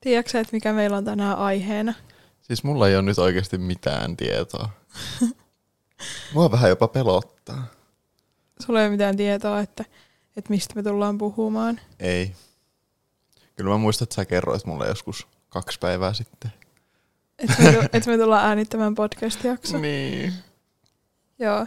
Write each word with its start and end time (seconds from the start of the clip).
Tiedätkö 0.00 0.40
että 0.40 0.52
mikä 0.52 0.72
meillä 0.72 0.96
on 0.96 1.04
tänään 1.04 1.38
aiheena? 1.38 1.94
Siis 2.42 2.64
mulla 2.64 2.88
ei 2.88 2.94
ole 2.94 3.02
nyt 3.02 3.18
oikeasti 3.18 3.58
mitään 3.58 4.16
tietoa. 4.16 4.68
Mua 6.34 6.50
vähän 6.50 6.70
jopa 6.70 6.88
pelottaa. 6.88 7.66
Sulla 8.66 8.80
ei 8.80 8.86
ole 8.86 8.92
mitään 8.92 9.16
tietoa, 9.16 9.60
että, 9.60 9.84
että 10.36 10.50
mistä 10.50 10.74
me 10.74 10.82
tullaan 10.82 11.18
puhumaan. 11.18 11.80
Ei. 12.00 12.34
Kyllä 13.56 13.70
mä 13.70 13.78
muistan, 13.78 14.06
että 14.06 14.14
sä 14.14 14.24
kerroit 14.24 14.64
mulle 14.64 14.88
joskus 14.88 15.26
kaksi 15.48 15.78
päivää 15.78 16.12
sitten. 16.12 16.52
Että 17.38 17.62
me, 17.62 17.88
et 17.92 18.06
me 18.06 18.18
tullaan 18.18 18.46
äänittämään 18.46 18.94
podcast-jakso. 18.94 19.78
Niin. 19.80 20.32
Joo. 21.38 21.66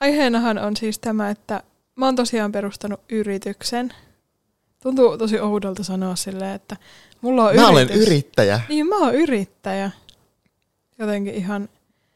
Aiheenahan 0.00 0.58
on 0.58 0.76
siis 0.76 0.98
tämä, 0.98 1.30
että 1.30 1.62
mä 1.94 2.04
oon 2.06 2.16
tosiaan 2.16 2.52
perustanut 2.52 3.00
yrityksen. 3.10 3.94
Tuntuu 4.82 5.18
tosi 5.18 5.40
oudolta 5.40 5.82
sanoa 5.84 6.16
silleen, 6.16 6.54
että 6.54 6.76
mulla 7.20 7.44
on 7.48 7.56
Mä 7.56 7.68
olen 7.68 7.88
yritys. 7.88 8.06
yrittäjä. 8.08 8.60
Niin, 8.68 8.86
mä 8.86 8.96
oon 8.98 9.14
yrittäjä. 9.14 9.90
Jotenkin 10.98 11.34
ihan, 11.34 11.68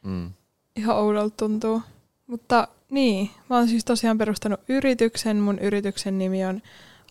Mm. 0.02 0.30
ihan 0.76 0.96
oudolta 0.96 1.36
tuntuu. 1.36 1.82
Mutta 2.26 2.68
niin, 2.90 3.30
mä 3.50 3.56
oon 3.56 3.68
siis 3.68 3.84
tosiaan 3.84 4.18
perustanut 4.18 4.60
yrityksen. 4.68 5.36
Mun 5.36 5.58
yrityksen 5.58 6.18
nimi 6.18 6.44
on 6.44 6.62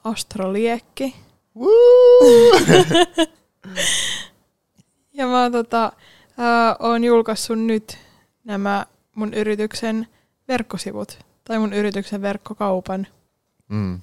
Astroliekki. 0.03 1.15
Ja 5.13 5.27
mä 5.27 5.41
oon, 5.41 5.51
tota, 5.51 5.91
ää, 6.37 6.75
oon 6.79 7.03
julkaissut 7.03 7.59
nyt 7.59 7.97
nämä 8.43 8.85
mun 9.15 9.33
yrityksen 9.33 10.07
verkkosivut. 10.47 11.19
Tai 11.43 11.59
mun 11.59 11.73
yrityksen 11.73 12.21
verkkokaupan. 12.21 13.07
mm. 13.69 14.01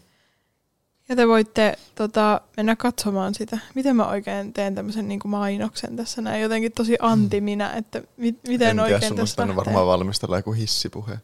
Ja 1.08 1.16
te 1.16 1.28
voitte 1.28 1.78
tota, 1.94 2.40
mennä 2.56 2.76
katsomaan 2.76 3.34
sitä. 3.34 3.58
Miten 3.74 3.96
mä 3.96 4.08
oikein 4.08 4.52
teen 4.52 4.74
tämmöisen 4.74 5.08
niin 5.08 5.20
mainoksen 5.24 5.96
tässä 5.96 6.22
näin. 6.22 6.42
Jotenkin 6.42 6.72
tosi 6.72 6.96
anti 7.00 7.40
minä, 7.40 7.72
että 7.72 8.02
mi- 8.16 8.34
miten 8.48 8.68
en 8.68 8.76
tiedä, 8.76 8.82
oikein 8.82 9.08
sun 9.08 9.16
tässä 9.16 9.42
lähtee. 9.42 9.56
varmaan 9.56 9.86
valmistella 9.86 10.36
joku 10.36 10.52
hissipuhe. 10.52 11.18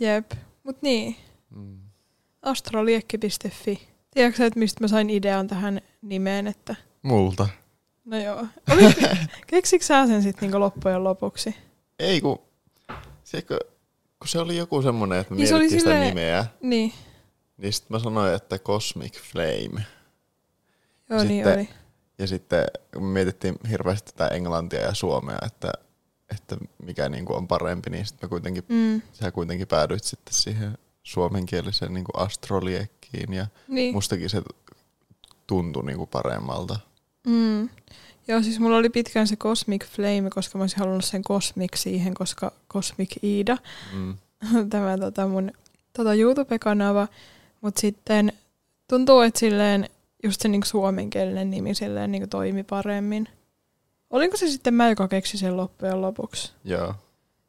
Jep. 0.00 0.30
Mut 0.64 0.82
niin, 0.82 1.16
Mm. 1.50 1.78
astroliekki.fi. 2.42 3.88
Tiedätkö 4.14 4.38
sä, 4.38 4.46
että 4.46 4.58
mistä 4.58 4.84
mä 4.84 4.88
sain 4.88 5.10
idean 5.10 5.46
tähän 5.48 5.80
nimeen, 6.02 6.46
että 6.46 6.74
Multa. 7.02 7.48
no 8.04 8.18
joo. 8.18 8.46
Oli, 8.72 8.94
keksikö 9.46 9.84
sä 9.84 10.06
sen 10.06 10.22
sitten 10.22 10.40
niinku 10.46 10.60
loppujen 10.60 11.04
lopuksi? 11.04 11.54
Ei 11.98 12.20
kun, 12.20 12.38
se, 13.24 13.42
kun, 13.42 13.56
kun 14.18 14.28
se 14.28 14.38
oli 14.38 14.56
joku 14.56 14.82
semmonen, 14.82 15.18
että 15.20 15.34
me 15.34 15.40
Niin 15.40 15.48
mietittiin 15.54 15.80
sitä 15.80 15.90
silleen- 15.90 16.08
nimeä, 16.08 16.46
Niin, 16.62 16.92
niin 17.60 17.72
sitten 17.72 17.94
mä 17.94 17.98
sanoin, 17.98 18.34
että 18.34 18.58
Cosmic 18.58 19.18
Flame. 19.20 19.86
joo 21.10 21.22
niin 21.24 21.44
Sitten- 21.44 21.54
oli. 21.58 21.68
Ja 22.18 22.26
sitten 22.26 22.64
kun 22.94 23.04
mietittiin 23.04 23.54
hirveästi 23.70 24.12
tätä 24.16 24.34
englantia 24.34 24.80
ja 24.80 24.94
suomea, 24.94 25.38
että, 25.46 25.72
että 26.30 26.56
mikä 26.82 27.08
niin 27.08 27.24
kuin 27.24 27.36
on 27.36 27.48
parempi, 27.48 27.90
niin 27.90 28.06
sitten 28.06 28.28
kuitenkin, 28.30 28.64
Mm, 28.68 29.02
sä 29.12 29.30
kuitenkin 29.32 29.68
päädyit 29.68 30.04
sitten 30.04 30.34
siihen 30.34 30.78
suomenkieliseen 31.02 31.94
niin 31.94 32.04
kuin 32.04 32.22
astroliekkiin 32.26 33.32
ja 33.32 33.46
niin. 33.68 33.94
mustakin 33.94 34.30
se 34.30 34.42
tuntui 35.46 35.84
niin 35.84 35.98
kuin 35.98 36.08
paremmalta. 36.10 36.78
Mm. 37.26 37.68
Joo, 38.28 38.42
siis 38.42 38.58
mulla 38.60 38.76
oli 38.76 38.90
pitkään 38.90 39.26
se 39.26 39.36
Cosmic 39.36 39.84
Flame, 39.86 40.30
koska 40.30 40.58
mä 40.58 40.62
olisin 40.62 40.78
halunnut 40.78 41.04
sen 41.04 41.22
Cosmic 41.24 41.76
siihen, 41.76 42.14
koska 42.14 42.52
Cosmic 42.72 43.24
Iida, 43.24 43.56
Mm. 43.92 44.16
tämä 44.70 44.98
tota 44.98 45.26
mun 45.26 45.50
tota 45.92 46.14
YouTube-kanava, 46.14 47.08
mutta 47.60 47.80
sitten 47.80 48.32
tuntuu, 48.88 49.20
että 49.20 49.40
silleen 49.40 49.88
just 50.24 50.40
se 50.40 50.48
niinku 50.48 50.66
suomenkielinen 50.66 51.50
nimi 51.50 51.74
silleen 51.74 52.12
niinku 52.12 52.28
toimi 52.28 52.62
paremmin. 52.62 53.28
Olinko 54.10 54.36
se 54.36 54.48
sitten 54.48 54.74
mä, 54.74 54.88
joka 54.88 55.08
keksi 55.08 55.38
sen 55.38 55.56
loppujen 55.56 56.02
lopuksi? 56.02 56.52
Joo, 56.64 56.94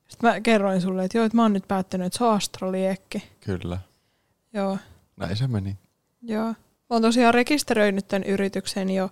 Sitten 0.08 0.30
mä 0.30 0.42
kerroin 0.42 0.82
sulle, 0.82 1.04
että 1.06 1.18
joo, 1.18 1.26
että 1.26 1.36
mä 1.36 1.42
oon 1.42 1.54
nyt 1.54 1.68
päättänyt, 1.68 2.08
että 2.08 2.18
se 2.18 2.24
on 2.24 2.34
astroliekki. 2.34 3.24
kyllä. 3.40 3.78
Joo, 4.54 4.78
Näin 5.18 5.36
se 5.38 5.48
meni. 5.48 5.78
joo. 6.22 6.46
Mä 6.48 6.56
oon 6.96 7.02
tosiaan 7.02 7.34
rekisteröinyt 7.34 8.08
tämän 8.08 8.24
yrityksen 8.24 8.90
jo 8.90 9.10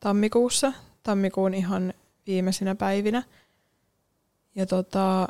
tammikuussa, 0.00 0.72
tammikuun 1.02 1.54
ihan 1.54 1.94
viimeisinä 2.26 2.74
päivinä. 2.74 3.22
Ja 4.54 4.66
tota, 4.66 5.28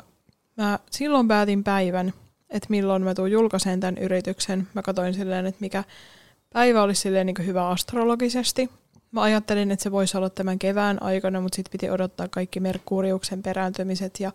mä 0.57 0.79
silloin 0.91 1.27
päätin 1.27 1.63
päivän, 1.63 2.13
että 2.49 2.67
milloin 2.69 3.03
mä 3.03 3.13
tuun 3.15 3.31
julkaiseen 3.31 3.79
tämän 3.79 3.97
yrityksen. 3.97 4.67
Mä 4.73 4.81
katsoin 4.81 5.13
silleen, 5.13 5.45
että 5.45 5.61
mikä 5.61 5.83
päivä 6.53 6.83
olisi 6.83 7.01
silleen 7.01 7.25
niin 7.25 7.45
hyvä 7.45 7.67
astrologisesti. 7.67 8.69
Mä 9.11 9.21
ajattelin, 9.21 9.71
että 9.71 9.83
se 9.83 9.91
voisi 9.91 10.17
olla 10.17 10.29
tämän 10.29 10.59
kevään 10.59 11.03
aikana, 11.03 11.41
mutta 11.41 11.55
sitten 11.55 11.71
piti 11.71 11.89
odottaa 11.89 12.27
kaikki 12.27 12.59
Merkuriuksen 12.59 13.43
perääntymiset 13.43 14.19
ja 14.19 14.31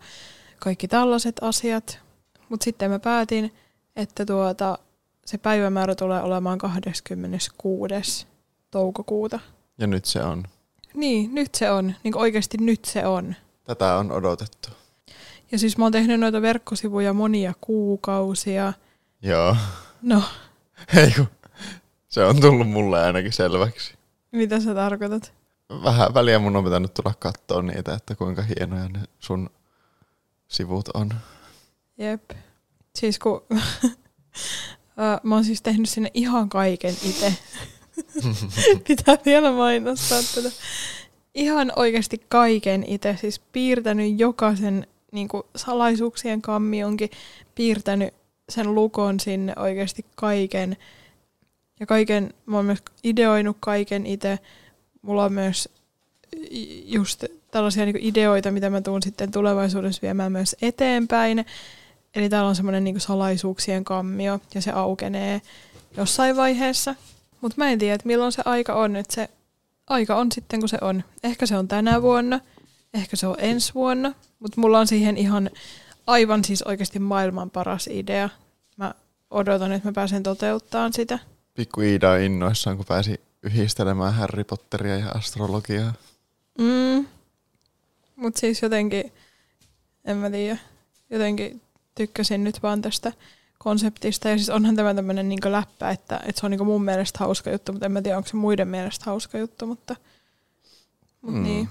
kaikki 0.59 0.87
tällaiset 0.87 1.35
asiat. 1.41 1.99
Mutta 2.49 2.63
sitten 2.63 2.91
mä 2.91 2.99
päätin, 2.99 3.53
että 3.95 4.25
tuota, 4.25 4.77
se 5.25 5.37
päivämäärä 5.37 5.95
tulee 5.95 6.21
olemaan 6.21 6.57
26. 6.57 8.27
toukokuuta. 8.71 9.39
Ja 9.77 9.87
nyt 9.87 10.05
se 10.05 10.23
on. 10.23 10.43
Niin, 10.93 11.35
nyt 11.35 11.55
se 11.55 11.71
on. 11.71 11.93
Niin 12.03 12.17
oikeasti 12.17 12.57
nyt 12.57 12.85
se 12.85 13.05
on. 13.05 13.35
Tätä 13.63 13.95
on 13.95 14.11
odotettu. 14.11 14.69
Ja 15.51 15.59
siis 15.59 15.77
mä 15.77 15.85
oon 15.85 15.91
tehnyt 15.91 16.19
noita 16.19 16.41
verkkosivuja 16.41 17.13
monia 17.13 17.53
kuukausia. 17.61 18.73
Joo. 19.21 19.55
No, 20.01 20.23
Ei 20.97 21.11
kun, 21.11 21.27
se 22.07 22.23
on 22.23 22.41
tullut 22.41 22.69
mulle 22.69 23.01
ainakin 23.01 23.33
selväksi. 23.33 23.93
mitä 24.31 24.59
sä 24.59 24.75
tarkoitat? 24.75 25.33
Vähän 25.83 26.13
väliä 26.13 26.39
mun 26.39 26.55
on 26.55 26.63
pitänyt 26.63 26.93
tulla 26.93 27.13
katsoa 27.19 27.61
niitä, 27.61 27.93
että 27.93 28.15
kuinka 28.15 28.41
hienoja 28.41 28.89
ne 28.89 28.99
sun 29.19 29.49
sivut 30.47 30.89
on. 30.93 31.09
Jep. 31.97 32.31
Siis 32.95 33.19
kun... 33.19 33.45
Mä 35.23 35.35
oon 35.35 35.45
siis 35.45 35.61
tehnyt 35.61 35.89
sinne 35.89 36.11
ihan 36.13 36.49
kaiken 36.49 36.95
itse. 37.03 37.33
Pitää 38.87 39.17
vielä 39.25 39.51
mainostaa 39.51 40.19
tätä. 40.35 40.49
Ihan 41.35 41.71
oikeasti 41.75 42.21
kaiken 42.29 42.83
itse. 42.87 43.17
Siis 43.21 43.39
piirtänyt 43.39 44.19
jokaisen 44.19 44.87
niin 45.11 45.27
salaisuuksien 45.55 46.41
kammionkin. 46.41 47.09
Piirtänyt 47.55 48.13
sen 48.49 48.75
lukon 48.75 49.19
sinne 49.19 49.53
oikeasti 49.55 50.05
kaiken. 50.15 50.77
Ja 51.79 51.85
kaiken, 51.85 52.33
mä 52.45 52.55
oon 52.55 52.65
myös 52.65 52.83
ideoinut 53.03 53.57
kaiken 53.59 54.05
itse. 54.05 54.39
Mulla 55.01 55.23
on 55.23 55.33
myös 55.33 55.69
just 56.85 57.23
tällaisia 57.51 57.85
niin 57.85 57.97
ideoita, 57.99 58.51
mitä 58.51 58.69
mä 58.69 58.81
tuun 58.81 59.03
sitten 59.03 59.31
tulevaisuudessa 59.31 60.01
viemään 60.01 60.31
myös 60.31 60.55
eteenpäin. 60.61 61.45
Eli 62.15 62.29
täällä 62.29 62.49
on 62.49 62.55
semmoinen 62.55 62.83
niin 62.83 62.99
salaisuuksien 62.99 63.83
kammio 63.83 64.39
ja 64.55 64.61
se 64.61 64.71
aukenee 64.71 65.41
jossain 65.97 66.35
vaiheessa. 66.35 66.95
Mutta 67.41 67.55
mä 67.57 67.69
en 67.69 67.79
tiedä, 67.79 67.95
että 67.95 68.07
milloin 68.07 68.31
se 68.31 68.41
aika 68.45 68.73
on. 68.73 68.95
Että 68.95 69.13
se 69.13 69.29
aika 69.87 70.15
on 70.15 70.31
sitten, 70.31 70.59
kun 70.59 70.69
se 70.69 70.77
on. 70.81 71.03
Ehkä 71.23 71.45
se 71.45 71.57
on 71.57 71.67
tänä 71.67 72.01
vuonna, 72.01 72.39
ehkä 72.93 73.15
se 73.15 73.27
on 73.27 73.35
ensi 73.39 73.73
vuonna. 73.73 74.13
Mutta 74.39 74.61
mulla 74.61 74.79
on 74.79 74.87
siihen 74.87 75.17
ihan 75.17 75.49
aivan 76.07 76.43
siis 76.43 76.63
oikeasti 76.63 76.99
maailman 76.99 77.49
paras 77.49 77.87
idea. 77.87 78.29
Mä 78.77 78.93
odotan, 79.31 79.71
että 79.71 79.87
mä 79.87 79.93
pääsen 79.93 80.23
toteuttamaan 80.23 80.93
sitä. 80.93 81.19
Pikku 81.53 81.81
Iida 81.81 82.11
on 82.11 82.19
innoissaan, 82.19 82.77
kun 82.77 82.85
pääsi 82.85 83.21
yhdistelemään 83.43 84.13
Harry 84.13 84.43
Potteria 84.43 84.97
ja 84.97 85.09
astrologiaa. 85.09 85.93
Mm. 86.57 87.05
Mutta 88.15 88.39
siis 88.39 88.61
jotenkin, 88.61 89.11
en 90.05 90.17
mä 90.17 90.29
tiedä, 90.29 90.57
jotenkin 91.09 91.61
tykkäsin 91.95 92.43
nyt 92.43 92.63
vaan 92.63 92.81
tästä 92.81 93.13
konseptista. 93.57 94.29
Ja 94.29 94.37
siis 94.37 94.49
onhan 94.49 94.75
tämä 94.75 94.93
tämmöinen 94.93 95.29
niin 95.29 95.39
läppä, 95.51 95.89
että, 95.89 96.19
että 96.25 96.39
se 96.39 96.45
on 96.45 96.51
niin 96.51 96.65
mun 96.65 96.83
mielestä 96.85 97.19
hauska 97.19 97.51
juttu, 97.51 97.71
mutta 97.71 97.85
en 97.85 97.91
mä 97.91 98.01
tiedä, 98.01 98.17
onko 98.17 98.29
se 98.29 98.35
muiden 98.35 98.67
mielestä 98.67 99.05
hauska 99.05 99.37
juttu. 99.37 99.67
Mutta, 99.67 99.95
mutta 101.21 101.37
Mm. 101.37 101.43
niin. 101.43 101.69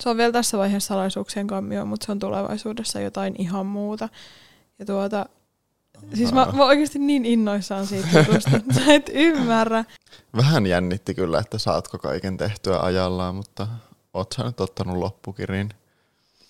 Se 0.00 0.08
on 0.08 0.16
vielä 0.16 0.32
tässä 0.32 0.58
vaiheessa 0.58 0.88
salaisuuksien 0.88 1.46
kammio, 1.46 1.84
mutta 1.84 2.06
se 2.06 2.12
on 2.12 2.18
tulevaisuudessa 2.18 3.00
jotain 3.00 3.34
ihan 3.38 3.66
muuta. 3.66 4.08
Ja 4.78 4.86
tuota, 4.86 5.26
siis 6.14 6.32
mä, 6.32 6.46
mä 6.52 6.64
oikeasti 6.64 6.98
niin 6.98 7.24
innoissaan 7.24 7.86
siitä 7.86 8.08
jutusta, 8.18 8.56
että 8.56 8.74
sä 8.74 8.94
et 8.94 9.10
ymmärrä. 9.14 9.84
Vähän 10.36 10.66
jännitti 10.66 11.14
kyllä, 11.14 11.38
että 11.38 11.58
saatko 11.58 11.98
kaiken 11.98 12.36
tehtyä 12.36 12.78
ajallaan, 12.80 13.34
mutta 13.34 13.66
oot 14.14 14.32
sä 14.36 14.44
nyt 14.44 14.60
ottanut 14.60 14.96
loppukirin. 14.96 15.70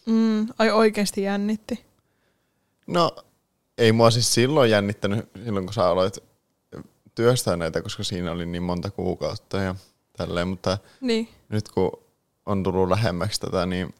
Mm, 0.07 0.47
ai 0.59 0.71
oikeasti 0.71 1.23
jännitti. 1.23 1.85
No, 2.87 3.17
ei 3.79 3.93
mua 3.93 4.11
siis 4.11 4.35
silloin 4.35 4.71
jännittänyt, 4.71 5.29
silloin 5.45 5.67
kun 5.67 5.75
sä 5.75 5.89
aloit 5.89 6.19
työstää 7.15 7.57
näitä, 7.57 7.83
koska 7.83 8.05
siinä 8.05 8.33
oli 8.33 8.47
niin 8.47 8.63
monta 8.63 8.91
kuukautta 8.91 9.57
ja 9.59 9.75
tälleen, 10.17 10.49
mutta 10.49 10.79
Niin. 11.01 11.29
nyt 11.49 11.69
kun 11.69 11.93
on 12.47 12.63
tullut 12.63 12.89
lähemmäksi 12.89 13.41
tätä, 13.41 13.67
niin 13.67 13.95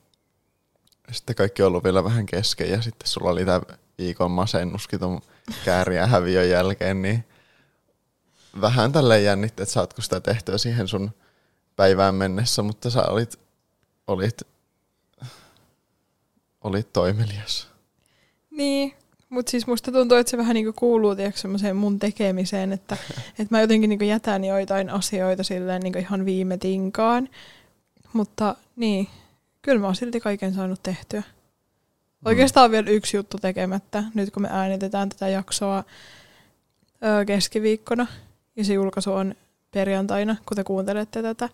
sitten 1.13 1.37
kaikki 1.37 1.63
on 1.63 1.69
ollut 1.69 1.85
vielä 1.85 2.05
vähän 2.05 2.27
kesken 2.27 2.71
ja 2.71 2.83
sitten 2.83 3.09
sulla 3.09 3.31
oli 3.31 3.45
tämä 3.45 3.61
viikon 3.99 4.31
masennuskin 4.31 5.01
ton 5.01 5.21
kääriä 5.65 6.07
häviön 6.07 6.51
jälkeen, 6.51 7.03
niin 7.03 7.25
vähän 8.61 8.93
tälleen 8.93 9.25
jännitti, 9.25 9.63
että 9.63 9.73
saatko 9.73 10.03
sitä 10.03 10.21
tehtyä 10.21 10.59
siihen 10.59 10.89
sun 10.89 11.11
päivään 11.77 12.15
mennessä, 12.15 12.63
mutta 12.63 12.91
sä 12.91 13.03
olit, 13.03 13.39
olit, 14.07 14.43
olit 16.61 16.93
toimelias. 16.93 17.69
Niin, 18.51 18.95
mutta 19.29 19.51
siis 19.51 19.67
musta 19.67 19.93
tuntuu, 19.93 20.19
että 20.19 20.31
se 20.31 20.37
vähän 20.39 20.55
niinku 20.55 20.73
kuuluu 20.73 21.17
semmoiseen 21.35 21.77
mun 21.77 21.99
tekemiseen, 21.99 22.73
että, 22.73 22.97
että 23.39 23.47
mä 23.51 23.61
jotenkin 23.61 23.91
niinku 23.91 24.05
jätän 24.05 24.45
joitain 24.45 24.91
asioita 24.91 25.43
silleen 25.43 25.83
niinku 25.83 25.99
ihan 25.99 26.25
viime 26.25 26.57
tinkaan. 26.57 27.29
Mutta 28.13 28.57
niin, 28.77 29.09
kyllä 29.63 29.81
mä 29.81 29.87
oon 29.87 29.97
silti 29.97 30.21
kaiken 30.21 30.55
saanut 30.55 30.83
tehtyä. 30.83 31.23
Oikeastaan 32.25 32.65
on 32.65 32.71
vielä 32.71 32.91
yksi 32.91 33.17
juttu 33.17 33.39
tekemättä, 33.39 34.05
nyt 34.15 34.31
kun 34.31 34.43
me 34.43 34.49
äänitetään 34.53 35.09
tätä 35.09 35.29
jaksoa 35.29 35.85
keskiviikkona 37.27 38.07
ja 38.57 38.65
se 38.65 38.73
julkaisu 38.73 39.13
on 39.13 39.35
perjantaina, 39.71 40.37
kun 40.47 40.57
te 40.57 40.65
kuuntelette 40.65 41.23
tätä. 41.23 41.49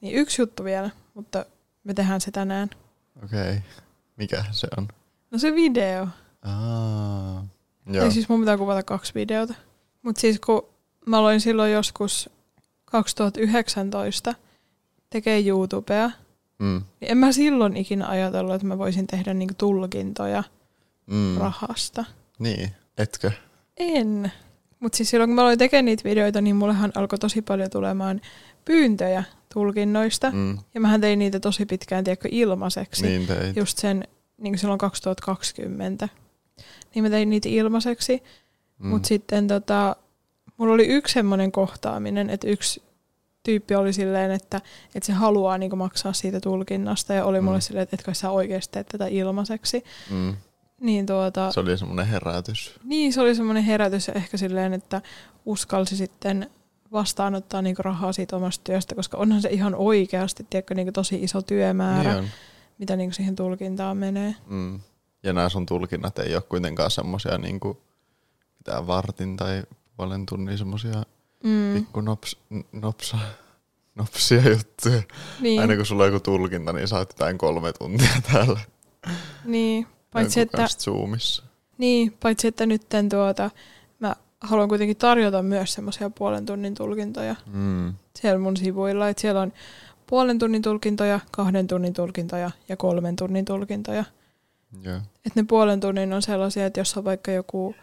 Niin 0.00 0.14
yksi 0.14 0.42
juttu 0.42 0.64
vielä, 0.64 0.90
mutta 1.14 1.46
me 1.84 1.94
tehdään 1.94 2.20
se 2.20 2.30
tänään. 2.30 2.70
Okei. 3.24 3.40
Okay. 3.40 3.60
Mikä 4.16 4.44
se 4.50 4.68
on? 4.76 4.88
No 5.30 5.38
se 5.38 5.54
video. 5.54 6.08
Aa, 6.42 7.46
joo. 7.86 8.04
Ei 8.04 8.10
siis 8.10 8.28
mun 8.28 8.40
pitää 8.40 8.58
kuvata 8.58 8.82
kaksi 8.82 9.14
videota. 9.14 9.54
Mutta 10.02 10.20
siis 10.20 10.40
kun 10.40 10.68
mä 11.06 11.18
aloin 11.18 11.40
silloin 11.40 11.72
joskus 11.72 12.30
2019 12.84 14.34
tekee 15.14 15.46
YouTubea, 15.48 16.10
Mm. 16.58 16.82
niin 17.00 17.10
en 17.10 17.18
mä 17.18 17.32
silloin 17.32 17.76
ikinä 17.76 18.06
ajatellut, 18.08 18.54
että 18.54 18.66
mä 18.66 18.78
voisin 18.78 19.06
tehdä 19.06 19.34
niinku 19.34 19.54
tulkintoja 19.58 20.42
Mm. 21.06 21.36
rahasta. 21.38 22.04
Niin, 22.38 22.70
etkö? 22.98 23.30
En. 23.76 24.32
Mutta 24.80 24.96
siis 24.96 25.10
silloin 25.10 25.30
kun 25.30 25.34
mä 25.34 25.42
aloin 25.42 25.58
tekemään 25.58 25.84
niitä 25.84 26.04
videoita, 26.04 26.40
niin 26.40 26.56
mullehan 26.56 26.92
alkoi 26.94 27.18
tosi 27.18 27.42
paljon 27.42 27.70
tulemaan 27.70 28.20
pyyntöjä 28.64 29.24
tulkinnoista. 29.54 30.30
Mm. 30.30 30.58
Ja 30.74 30.80
mähän 30.80 31.00
tein 31.00 31.18
niitä 31.18 31.40
tosi 31.40 31.66
pitkään, 31.66 32.04
tiedätkö, 32.04 32.28
ilmaiseksi. 32.32 33.06
Niin 33.06 33.26
teit. 33.26 33.56
Just 33.56 33.78
sen, 33.78 34.04
niin 34.38 34.52
kuin 34.52 34.58
silloin 34.58 34.78
2020. 34.78 36.08
Niin 36.94 37.02
mä 37.02 37.10
tein 37.10 37.30
niitä 37.30 37.48
ilmaiseksi. 37.48 38.22
Mm. 38.78 38.88
Mutta 38.88 39.08
sitten 39.08 39.48
tota, 39.48 39.96
mulla 40.56 40.74
oli 40.74 40.86
yksi 40.86 41.12
semmoinen 41.14 41.52
kohtaaminen, 41.52 42.30
että 42.30 42.48
yksi 42.48 42.82
tyyppi 43.44 43.74
oli 43.74 43.92
silleen, 43.92 44.30
että, 44.30 44.60
että 44.94 45.06
se 45.06 45.12
haluaa 45.12 45.58
niin 45.58 45.78
maksaa 45.78 46.12
siitä 46.12 46.40
tulkinnasta. 46.40 47.14
Ja 47.14 47.24
oli 47.24 47.40
Mm. 47.40 47.44
mulle 47.44 47.60
silleen, 47.60 47.82
että 47.82 47.96
etkö 47.96 48.14
sä 48.14 48.30
oikeasti 48.30 48.72
teet 48.72 48.86
tätä 48.86 49.06
ilmaiseksi. 49.06 49.84
Mm. 50.10 50.36
Niin 50.80 51.06
tuota, 51.06 51.52
Se 51.52 51.60
oli 51.60 51.78
semmoinen 51.78 52.06
herätys. 52.06 52.74
niin, 52.84 53.12
se 53.12 53.20
oli 53.20 53.34
semmoinen 53.34 53.64
herätys 53.64 54.08
ja 54.08 54.14
ehkä 54.14 54.36
silleen, 54.36 54.72
että 54.72 55.02
uskalsi 55.46 55.96
sitten 55.96 56.50
vastaanottaa 56.92 57.62
niinku 57.62 57.82
rahaa 57.82 58.12
siitä 58.12 58.36
omasta 58.36 58.64
työstä, 58.64 58.94
koska 58.94 59.16
onhan 59.16 59.42
se 59.42 59.48
ihan 59.48 59.74
oikeasti 59.74 60.46
tiedätkö, 60.50 60.74
niinku 60.74 60.92
tosi 60.92 61.22
iso 61.22 61.42
työmäärä, 61.42 62.10
Niin 62.10 62.18
on. 62.24 62.28
mitä 62.78 62.96
niinku 62.96 63.14
siihen 63.14 63.36
tulkintaan 63.36 63.96
menee. 63.96 64.34
Mm. 64.46 64.80
Ja 65.22 65.32
nämä 65.32 65.48
sun 65.48 65.66
tulkinnat 65.66 66.18
ei 66.18 66.34
ole 66.34 66.42
kuitenkaan 66.42 66.90
semmosia 66.90 67.38
niinku 67.38 67.80
mitään 68.58 68.86
vartin 68.86 69.36
tai 69.36 69.62
puolen 69.96 70.26
tunnin 70.26 70.58
semmosia 70.58 71.02
Mm, 71.44 71.74
pikku 71.74 72.00
nops, 72.00 72.36
nopsa, 72.72 73.18
nopsia 73.94 74.48
juttuja. 74.50 75.02
niin, 75.40 75.60
Aina 75.60 75.76
kun 75.76 75.86
sulla 75.86 76.02
on 76.04 76.08
joku 76.12 76.20
tulkinta, 76.20 76.72
niin 76.72 76.88
saat 76.88 77.08
jotain 77.12 77.38
kolme 77.38 77.72
tuntia 77.72 78.08
täällä. 78.32 78.60
niin, 79.44 79.86
paitsi 80.12 80.40
että, 80.40 80.66
Zoomissa. 80.78 81.42
niin, 81.78 82.16
paitsi 82.22 82.46
että 82.48 82.66
nytten 82.66 83.08
tuota, 83.08 83.50
mä 83.98 84.16
haluan 84.40 84.68
kuitenkin 84.68 84.96
tarjota 84.96 85.42
myös 85.42 85.72
semmoisia 85.74 86.10
puolen 86.10 86.46
tunnin 86.46 86.74
tulkintoja 86.74 87.36
Mm. 87.46 87.94
siellä 88.18 88.38
mun 88.38 88.56
sivuilla, 88.56 89.08
että 89.08 89.20
siellä 89.20 89.40
on 89.40 89.52
puolen 90.06 90.38
tunnin 90.38 90.62
tulkintoja, 90.62 91.20
kahden 91.30 91.66
tunnin 91.66 91.92
tulkintoja 91.92 92.50
ja 92.68 92.76
kolmen 92.76 93.16
tunnin 93.16 93.44
tulkintoja. 93.44 94.04
Joo. 94.82 94.96
Että 94.96 95.40
ne 95.40 95.44
puolen 95.48 95.80
tunnin 95.80 96.12
on 96.12 96.22
sellaisia, 96.22 96.66
että 96.66 96.80
jos 96.80 96.96
on 96.96 97.04
vaikka 97.04 97.30
joku 97.30 97.74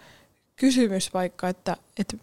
kysymys 0.56 1.13
vaikka, 1.13 1.50
että, 1.50 1.78
että 2.00 2.18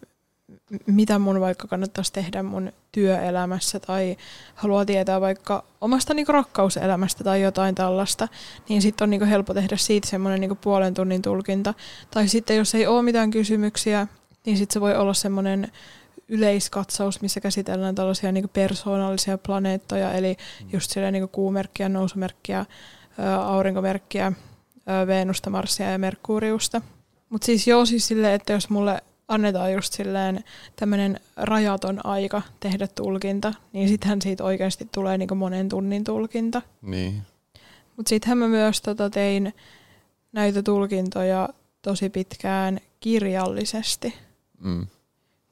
mitä 0.87 1.19
mun 1.19 1.41
vaikka 1.41 1.69
kannattaisi 1.69 2.13
tehdä 2.13 2.43
mun 2.43 2.73
työelämässä 2.93 3.81
tai 3.81 4.17
haluaa 4.55 4.85
tietää 4.85 5.21
vaikka 5.21 5.65
omasta 5.81 6.15
niinku 6.15 6.33
rakkauselämästä 6.33 7.25
tai 7.25 7.43
jotain 7.43 7.75
tällaista, 7.75 8.29
niin 8.69 8.83
sitten 8.83 9.05
on 9.05 9.11
niinku 9.11 9.27
helppo 9.27 9.55
tehdä 9.55 9.77
siitä 9.77 10.09
semmoinen 10.09 10.41
niinku 10.41 10.59
puolen 10.61 10.95
tunnin 10.95 11.23
tulkinta. 11.23 11.75
Tai 12.11 12.29
sitten 12.29 12.57
jos 12.57 12.75
ei 12.75 12.87
ole 12.87 13.03
mitään 13.03 13.31
kysymyksiä, 13.31 14.07
niin 14.47 14.57
sitten 14.57 14.75
se 14.75 14.81
voi 14.81 14.97
olla 14.97 15.15
semmoinen 15.15 15.73
yleiskatsaus, 16.29 17.21
missä 17.21 17.41
käsitellään 17.41 17.95
tällaisia 17.95 18.33
niinku 18.33 18.51
persoonallisia 18.53 19.39
planeettoja, 19.39 20.13
eli 20.13 20.37
just 20.73 20.91
silleen 20.91 21.13
niinku 21.13 21.29
kuumerkkiä, 21.29 21.89
nousumerkkiä, 21.89 22.67
aurinkomerkkiä, 23.45 24.33
Venusta, 25.07 25.51
Marsia 25.51 25.91
ja 25.91 25.99
Merkuriusta. 25.99 26.83
Mutta 27.29 27.47
siis 27.47 27.67
joo, 27.67 27.87
siis 27.87 28.07
silleen, 28.07 28.35
että 28.35 28.53
jos 28.53 28.71
mulle 28.71 29.03
annetaan 29.29 29.73
just 29.73 29.93
silleen 29.93 30.45
tämmöinen 30.77 31.21
rajaton 31.37 32.07
aika 32.07 32.43
tehdä 32.61 32.87
tulkinta, 32.87 33.55
niin 33.73 33.89
sittenhän 33.89 34.23
siitä 34.23 34.45
oikeasti 34.45 34.89
tulee 34.93 35.19
niinku 35.19 35.35
monen 35.35 35.69
tunnin 35.69 36.05
tulkinta. 36.05 36.63
Niin. 36.83 37.23
Mutta 37.97 38.09
sittenhän 38.09 38.39
mä 38.39 38.49
myös 38.49 38.81
tota 38.81 39.11
tein 39.11 39.55
näitä 40.33 40.63
tulkintoja 40.63 41.49
tosi 41.83 42.11
pitkään 42.11 42.81
kirjallisesti. 43.01 44.15
Mm. 44.61 44.87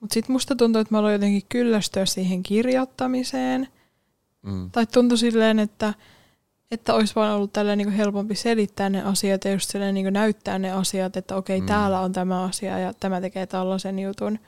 Mutta 0.00 0.14
sitten 0.14 0.32
musta 0.32 0.56
tuntuu, 0.56 0.81
että 0.81 0.94
mä 0.94 0.99
aloin 0.99 1.12
jotenkin 1.12 1.43
kyllästyä 1.49 2.06
siihen 2.06 2.43
kirjoittamiseen. 2.43 3.69
Mm. 4.43 4.70
Tai 4.70 4.87
tuntui 4.87 5.19
silleen, 5.19 5.58
että, 5.58 5.94
että 6.70 6.94
olisi 6.94 7.14
vaan 7.14 7.36
ollut 7.36 7.52
tälleen 7.52 7.78
niin 7.78 7.90
helpompi 7.90 8.34
selittää 8.34 8.88
ne 8.88 9.02
asiat 9.02 9.44
ja 9.44 9.52
just 9.52 9.74
niin 9.92 10.12
näyttää 10.12 10.58
ne 10.58 10.72
asiat, 10.72 11.16
että 11.16 11.36
okei, 11.36 11.60
Mm. 11.60 11.66
täällä 11.66 12.00
on 12.00 12.12
tämä 12.12 12.42
asia 12.42 12.78
ja 12.78 12.94
tämä 12.94 13.20
tekee 13.20 13.46
tällaisen 13.46 13.98
jutun. 13.98 14.38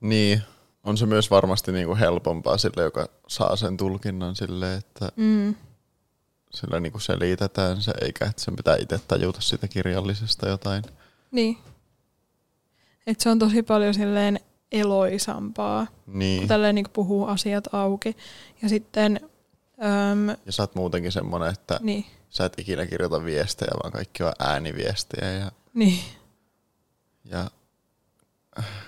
Niin. 0.00 0.42
On 0.84 0.96
se 0.96 1.06
myös 1.06 1.30
varmasti 1.30 1.72
niinku 1.72 1.96
helpompaa 1.96 2.58
sille, 2.58 2.82
joka 2.82 3.06
saa 3.28 3.56
sen 3.56 3.76
tulkinnan 3.76 4.36
sille, 4.36 4.74
että 4.74 5.08
Mm. 5.16 5.54
sillä 6.50 6.80
niinku 6.80 6.98
selitetään 6.98 7.82
se, 7.82 7.92
eikä 8.00 8.24
että 8.24 8.42
sen 8.42 8.56
pitää 8.56 8.76
itse 8.76 9.00
tajuta 9.08 9.40
sitä 9.40 9.68
kirjallisesta 9.68 10.48
jotain. 10.48 10.82
Niin. 11.30 11.58
Et 13.06 13.20
se 13.20 13.30
on 13.30 13.38
tosi 13.38 13.62
paljon 13.62 13.94
silleen 13.94 14.40
eloisampaa, 14.72 15.86
kun 16.04 16.18
Niin. 16.18 16.48
tälleen 16.48 16.74
niin 16.74 16.86
puhuu 16.92 17.24
asiat 17.26 17.74
auki. 17.74 18.16
Ja 18.62 18.68
sitten, 18.68 19.20
äm, 19.82 20.28
Ja 20.28 20.52
sä 20.52 20.62
oot 20.62 20.74
muutenkin 20.74 21.12
semmonen, 21.12 21.50
että 21.52 21.78
niin, 21.82 22.06
sä 22.30 22.44
et 22.44 22.58
ikinä 22.58 22.86
kirjoita 22.86 23.24
viestejä, 23.24 23.70
vaan 23.82 23.92
kaikki 23.92 24.22
on 24.22 24.32
ääniviestejä 24.38 25.32
ja, 25.32 25.52
niin. 25.74 25.98
ja 27.24 27.50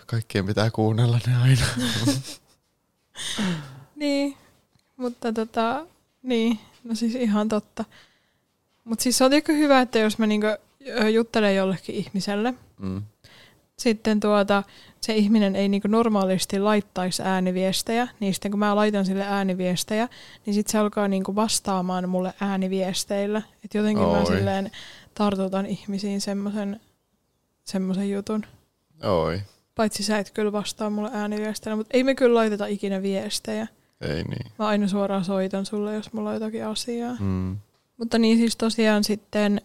kaikkien 0.06 0.46
pitää 0.46 0.70
kuunnella 0.70 1.20
ne 1.26 1.36
aina. 1.36 1.66
Niin, 3.96 4.36
mutta 4.96 5.32
tota, 5.32 5.86
niin, 6.22 6.58
no 6.84 6.94
siis 6.94 7.14
ihan 7.14 7.48
totta. 7.48 7.84
Mutta 8.84 9.02
siis 9.02 9.18
se 9.18 9.24
on 9.24 9.30
tietenkin 9.30 9.56
hyvä, 9.58 9.80
että 9.80 9.98
jos 9.98 10.18
mä 10.18 10.26
niinku 10.26 10.46
juttelen 11.12 11.56
jollekin 11.56 11.94
ihmiselle, 11.94 12.54
Mm. 12.78 13.02
Sitten 13.78 14.20
tuota, 14.20 14.62
se 15.00 15.14
ihminen 15.14 15.56
ei 15.56 15.68
niinku 15.68 15.88
normaalisti 15.88 16.58
laittaisi 16.58 17.22
ääniviestejä, 17.22 18.08
niin 18.20 18.34
sitten 18.34 18.50
kun 18.50 18.60
mä 18.60 18.76
laitan 18.76 19.06
sille 19.06 19.24
ääniviestejä, 19.24 20.08
niin 20.46 20.54
sitten 20.54 20.72
se 20.72 20.78
alkaa 20.78 21.08
niinku 21.08 21.34
vastaamaan 21.34 22.08
mulle 22.08 22.34
ääniviesteillä. 22.40 23.42
Että 23.64 23.78
jotenkin 23.78 24.04
mä 24.04 24.18
Oi. 24.18 24.26
silleen 24.26 24.70
tartutan 25.14 25.66
ihmisiin 25.66 26.20
semmoisen 26.20 26.80
semmoisen 27.64 28.10
jutun. 28.10 28.46
Oi, 29.02 29.40
Paitsi 29.74 30.02
sä 30.02 30.18
et 30.18 30.30
kyllä 30.30 30.52
vastaa 30.52 30.90
mulle 30.90 31.10
ääniviesteillä, 31.12 31.76
mutta 31.76 31.96
ei 31.96 32.04
me 32.04 32.14
kyllä 32.14 32.34
laiteta 32.34 32.66
ikinä 32.66 33.02
viestejä. 33.02 33.66
ei 34.00 34.22
niin. 34.22 34.52
Mä 34.58 34.66
aina 34.66 34.88
suoraan 34.88 35.24
soitan 35.24 35.66
sulle, 35.66 35.94
jos 35.94 36.12
mulla 36.12 36.28
on 36.28 36.34
jotakin 36.34 36.66
asiaa. 36.66 37.16
Mm. 37.20 37.56
Mutta 37.96 38.18
niin 38.18 38.38
siis 38.38 38.56
tosiaan 38.56 39.04
sitten 39.04 39.60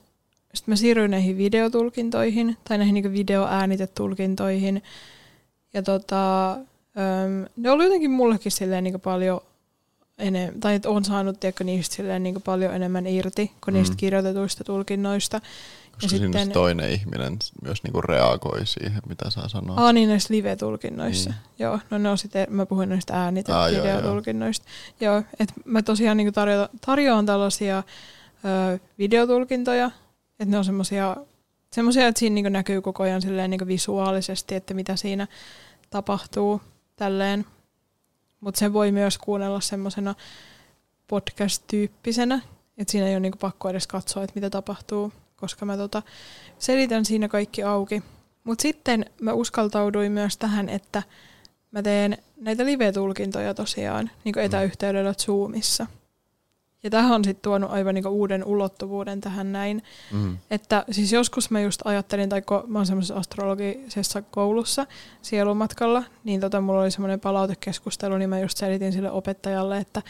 sit 0.53 0.67
mä 0.67 0.75
siirryin 0.75 1.11
näihin 1.11 1.37
videotulkintoihin, 1.37 2.57
tai 2.63 2.77
näihin 2.77 2.93
niin 2.93 3.13
videoäänitetulkintoihin. 3.13 4.83
Ja 5.73 5.83
tota, 5.83 6.51
öm, 6.53 7.45
ne 7.57 7.69
oli 7.71 7.83
jotenkin 7.83 8.11
mullekin 8.11 8.51
silleen 8.51 8.83
niin 8.83 9.01
paljon 9.01 9.41
enemmän, 10.17 10.59
tai 10.59 10.75
että 10.75 10.89
on 10.89 11.05
saanut 11.05 11.39
tiedätkö, 11.39 11.63
niistä 11.63 11.95
silleen 11.95 12.23
niin 12.23 12.41
paljon 12.41 12.73
enemmän 12.75 13.07
irti 13.07 13.51
kuin 13.63 13.73
Mm. 13.73 13.77
niistä 13.77 13.95
kirjoitetuista 13.95 14.63
tulkinnoista. 14.63 15.41
Koska 15.91 16.07
siinä 16.09 16.25
sitten- 16.25 16.51
toinen 16.51 16.91
ihminen 16.91 17.37
myös 17.63 17.83
niinku 17.83 18.01
reagoi 18.01 18.65
siihen, 18.65 19.01
mitä 19.07 19.29
saa 19.29 19.47
sanoa. 19.47 19.87
Ah 19.87 19.93
niin, 19.93 20.09
näissä 20.09 20.33
live-tulkinnoissa. 20.33 21.29
Niin. 21.29 21.39
Joo, 21.59 21.79
no 21.89 21.97
ne 21.97 22.09
on 22.09 22.17
sitten, 22.17 22.47
mä 22.49 22.65
puhuin 22.65 22.89
näistä 22.89 23.25
Ah, 23.25 23.33
joo. 23.73 23.85
Joo, 23.85 23.99
joo 25.01 25.23
että 25.39 25.53
mä 25.65 25.81
tosiaan 25.81 26.17
niin 26.17 26.33
tarjoan, 26.33 26.69
tarjoan 26.85 27.25
tällaisia 27.25 27.77
ö, 28.73 28.79
videotulkintoja, 28.99 29.91
että 30.43 30.51
ne 30.51 30.57
on 30.57 30.65
semmoisia, 30.65 31.15
semmoisia 31.71 32.07
että 32.07 32.19
siinä 32.19 32.33
niin 32.33 32.53
näkyy 32.53 32.81
koko 32.81 33.03
ajan 33.03 33.21
silleen 33.21 33.49
niin 33.49 33.67
visuaalisesti, 33.67 34.55
että 34.55 34.73
mitä 34.73 34.95
siinä 34.95 35.27
tapahtuu 35.89 36.61
tälleen. 36.95 37.45
Mutta 38.39 38.59
se 38.59 38.73
voi 38.73 38.91
myös 38.91 39.17
kuunnella 39.17 39.61
semmoisena 39.61 40.15
podcast-tyyppisenä, 41.07 42.41
että 42.77 42.91
siinä 42.91 43.07
ei 43.07 43.13
ole 43.13 43.19
niinku 43.19 43.37
pakko 43.37 43.69
edes 43.69 43.87
katsoa, 43.87 44.23
että 44.23 44.35
mitä 44.35 44.49
tapahtuu, 44.49 45.13
koska 45.35 45.65
mä 45.65 45.77
tota 45.77 46.01
selitän 46.59 47.05
siinä 47.05 47.27
kaikki 47.27 47.63
auki. 47.63 48.03
Mutta 48.43 48.61
sitten 48.61 49.05
mä 49.21 49.33
uskaltauduin 49.33 50.11
myös 50.11 50.37
tähän, 50.37 50.69
että 50.69 51.03
mä 51.71 51.81
teen 51.81 52.17
näitä 52.37 52.65
live-tulkintoja 52.65 53.53
tosiaan 53.53 54.11
niin 54.23 54.39
etäyhteydellä 54.39 55.13
Zoomissa. 55.13 55.87
Ja 56.83 56.89
tähän 56.89 57.11
on 57.11 57.23
sitten 57.23 57.41
tuonut 57.41 57.71
aivan 57.71 57.95
niin 57.95 58.07
uuden 58.07 58.45
ulottuvuuden 58.45 59.21
tähän 59.21 59.51
näin. 59.51 59.83
Mm. 60.11 60.37
Että 60.51 60.85
siis 60.91 61.11
joskus 61.11 61.51
mä 61.51 61.61
just 61.61 61.81
ajattelin, 61.85 62.29
tai 62.29 62.41
kun 62.41 62.63
mä 62.67 62.79
oon 62.79 62.85
semmoisessa 62.85 63.15
astrologisessa 63.15 64.21
koulussa 64.21 64.87
sielumatkalla, 65.21 66.03
niin 66.23 66.39
tota, 66.39 66.61
mulla 66.61 66.81
oli 66.81 66.91
semmoinen 66.91 67.19
palautekeskustelu, 67.19 68.17
niin 68.17 68.29
mä 68.29 68.39
just 68.39 68.57
selitin 68.57 68.93
sille 68.93 69.11
opettajalle, 69.11 69.77
että 69.77 70.01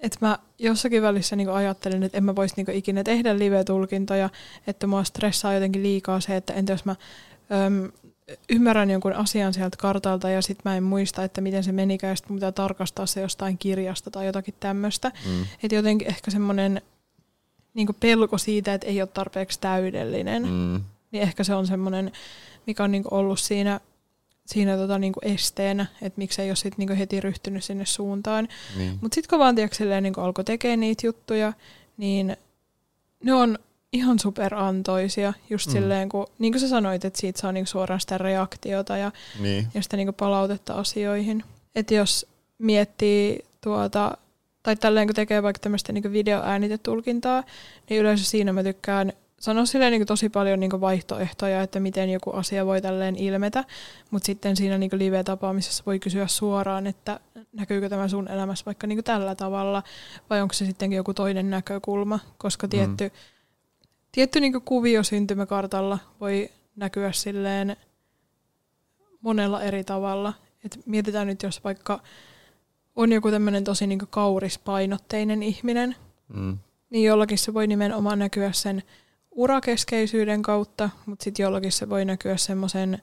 että 0.00 0.18
mä 0.20 0.38
jossakin 0.58 1.02
välissä 1.02 1.36
niinku 1.36 1.52
ajattelin, 1.52 2.02
että 2.02 2.18
en 2.18 2.24
mä 2.24 2.36
voisi 2.36 2.54
niinku 2.56 2.72
ikinä 2.74 3.04
tehdä 3.04 3.38
live-tulkintoja, 3.38 4.30
että 4.66 4.86
mua 4.86 5.04
stressaa 5.04 5.54
jotenkin 5.54 5.82
liikaa 5.82 6.20
se, 6.20 6.36
että 6.36 6.52
entä 6.52 6.72
jos 6.72 6.84
mä 6.84 6.96
öm, 7.66 7.92
ymmärrän 8.48 8.90
jonkun 8.90 9.12
asian 9.12 9.54
sieltä 9.54 9.76
kartalta 9.76 10.30
ja 10.30 10.42
sitten 10.42 10.62
mä 10.64 10.76
en 10.76 10.82
muista, 10.82 11.24
että 11.24 11.40
miten 11.40 11.64
se 11.64 11.72
menikään, 11.72 12.10
ja 12.10 12.16
sitten 12.16 12.36
pitää 12.36 12.52
tarkastaa 12.52 13.06
se 13.06 13.20
jostain 13.20 13.58
kirjasta 13.58 14.10
tai 14.10 14.26
jotakin 14.26 14.54
tämmöistä. 14.60 15.12
Mm. 15.26 15.42
Että 15.62 15.74
jotenkin 15.74 16.08
ehkä 16.08 16.30
semmoinen 16.30 16.82
niin 17.74 17.88
pelko 18.00 18.38
siitä, 18.38 18.74
että 18.74 18.86
ei 18.86 19.02
ole 19.02 19.08
tarpeeksi 19.14 19.60
täydellinen, 19.60 20.42
mm. 20.42 20.80
niin 21.10 21.22
ehkä 21.22 21.44
se 21.44 21.54
on 21.54 21.66
semmoinen, 21.66 22.12
mikä 22.66 22.84
on 22.84 22.92
niin 22.92 23.04
ollut 23.10 23.40
siinä, 23.40 23.80
siinä 24.46 24.76
tota 24.76 24.98
niin 24.98 25.12
esteenä, 25.22 25.86
että 26.02 26.18
miksei 26.18 26.50
ole 26.50 26.56
sit 26.56 26.78
niin 26.78 26.96
heti 26.96 27.20
ryhtynyt 27.20 27.64
sinne 27.64 27.86
suuntaan. 27.86 28.48
Niin. 28.76 28.98
Mutta 29.00 29.14
sitten 29.14 29.30
kun 29.30 29.38
vaan 29.38 29.54
tiedätkö, 29.54 30.00
niin 30.00 30.18
alkoi 30.18 30.44
tekemään 30.44 30.80
niitä 30.80 31.06
juttuja, 31.06 31.52
niin 31.96 32.36
ne 33.24 33.34
on 33.34 33.58
ihan 33.92 34.18
superantoisia, 34.18 35.32
just 35.50 35.66
mm. 35.66 35.72
silleen, 35.72 36.08
kun, 36.08 36.26
niin 36.38 36.52
kuin 36.52 36.60
sä 36.60 36.68
sanoit, 36.68 37.04
että 37.04 37.20
siitä 37.20 37.40
saa 37.40 37.52
niinku 37.52 37.70
suoraan 37.70 38.00
sitä 38.00 38.18
reaktiota 38.18 38.96
ja, 38.96 39.12
niin. 39.40 39.66
ja 39.74 39.82
sitä 39.82 39.96
niinku 39.96 40.12
palautetta 40.12 40.74
asioihin. 40.74 41.44
Että 41.74 41.94
jos 41.94 42.26
miettii 42.58 43.44
tuota, 43.60 44.16
tai 44.62 44.76
tälleen 44.76 45.06
kun 45.06 45.14
tekee 45.14 45.42
vaikka 45.42 45.60
tämmöistä 45.60 45.92
niinku 45.92 46.12
videoäänitetulkintaa, 46.12 47.44
niin 47.90 48.00
yleensä 48.00 48.24
siinä 48.24 48.52
mä 48.52 48.62
tykkään 48.62 49.12
sanoa 49.40 49.66
silleen 49.66 49.92
niin 49.92 50.06
tosi 50.06 50.28
paljon 50.28 50.60
niin 50.60 50.80
vaihtoehtoja, 50.80 51.62
että 51.62 51.80
miten 51.80 52.10
joku 52.10 52.30
asia 52.30 52.66
voi 52.66 52.82
tälleen 52.82 53.16
ilmetä, 53.16 53.64
mutta 54.10 54.26
sitten 54.26 54.56
siinä 54.56 54.78
niin 54.78 54.90
live-tapaamisessa 54.92 55.82
voi 55.86 55.98
kysyä 55.98 56.26
suoraan, 56.26 56.86
että 56.86 57.20
näkyykö 57.52 57.88
tämä 57.88 58.08
sun 58.08 58.28
elämässä 58.28 58.66
vaikka 58.66 58.86
niin 58.86 59.04
tällä 59.04 59.34
tavalla, 59.34 59.82
vai 60.30 60.40
onko 60.40 60.54
se 60.54 60.66
sittenkin 60.66 60.96
joku 60.96 61.14
toinen 61.14 61.50
näkökulma, 61.50 62.18
koska 62.38 62.66
mm. 62.66 62.70
tietty 62.70 63.04
mm 63.04 63.39
tietty 64.12 64.40
niin 64.40 64.62
kuvio 64.62 65.02
syntymäkartalla 65.02 65.98
voi 66.20 66.50
näkyä 66.76 67.12
silleen 67.12 67.76
monella 69.20 69.62
eri 69.62 69.84
tavalla. 69.84 70.32
Et 70.64 70.80
mietitään 70.86 71.26
nyt, 71.26 71.42
jos 71.42 71.64
vaikka 71.64 72.00
on 72.96 73.12
joku 73.12 73.30
tämmöinen 73.30 73.64
tosi 73.64 73.86
niin 73.86 74.00
kaurispainotteinen 74.10 75.42
ihminen, 75.42 75.96
mm. 76.34 76.58
niin 76.90 77.04
jollakin 77.04 77.38
se 77.38 77.54
voi 77.54 77.66
nimenomaan 77.66 78.18
näkyä 78.18 78.52
sen 78.52 78.82
urakeskeisyyden 79.30 80.42
kautta, 80.42 80.90
mutta 81.06 81.24
sitten 81.24 81.42
jollakin 81.42 81.72
se 81.72 81.88
voi 81.88 82.04
näkyä 82.04 82.36
semmoisen 82.36 83.02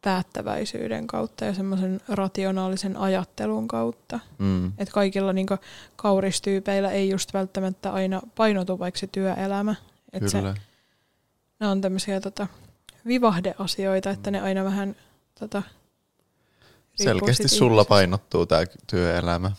päättäväisyyden 0.00 1.06
kautta 1.06 1.44
ja 1.44 1.54
semmoisen 1.54 2.00
rationaalisen 2.08 2.96
ajattelun 2.96 3.68
kautta. 3.68 4.20
Mm. 4.38 4.66
Että 4.66 4.94
kaikilla 4.94 5.32
niin 5.32 5.46
kauristyypeillä 5.96 6.90
ei 6.90 7.08
just 7.08 7.34
välttämättä 7.34 7.92
aina 7.92 8.20
painotu 8.36 8.78
vaikka 8.78 9.00
se 9.00 9.06
työelämä, 9.06 9.74
että 10.14 10.30
se, 10.30 10.42
ne 11.60 11.68
on 11.68 11.80
tämmöisiä 11.80 12.20
tota, 12.20 12.46
vivahdeasioita, 13.06 14.10
että 14.10 14.30
ne 14.30 14.40
aina 14.40 14.64
vähän 14.64 14.96
tota, 15.40 15.62
Selkeästi 16.94 17.48
sulla 17.48 17.84
painottuu 17.84 18.46
tämä 18.46 18.64
työelämä. 18.86 19.52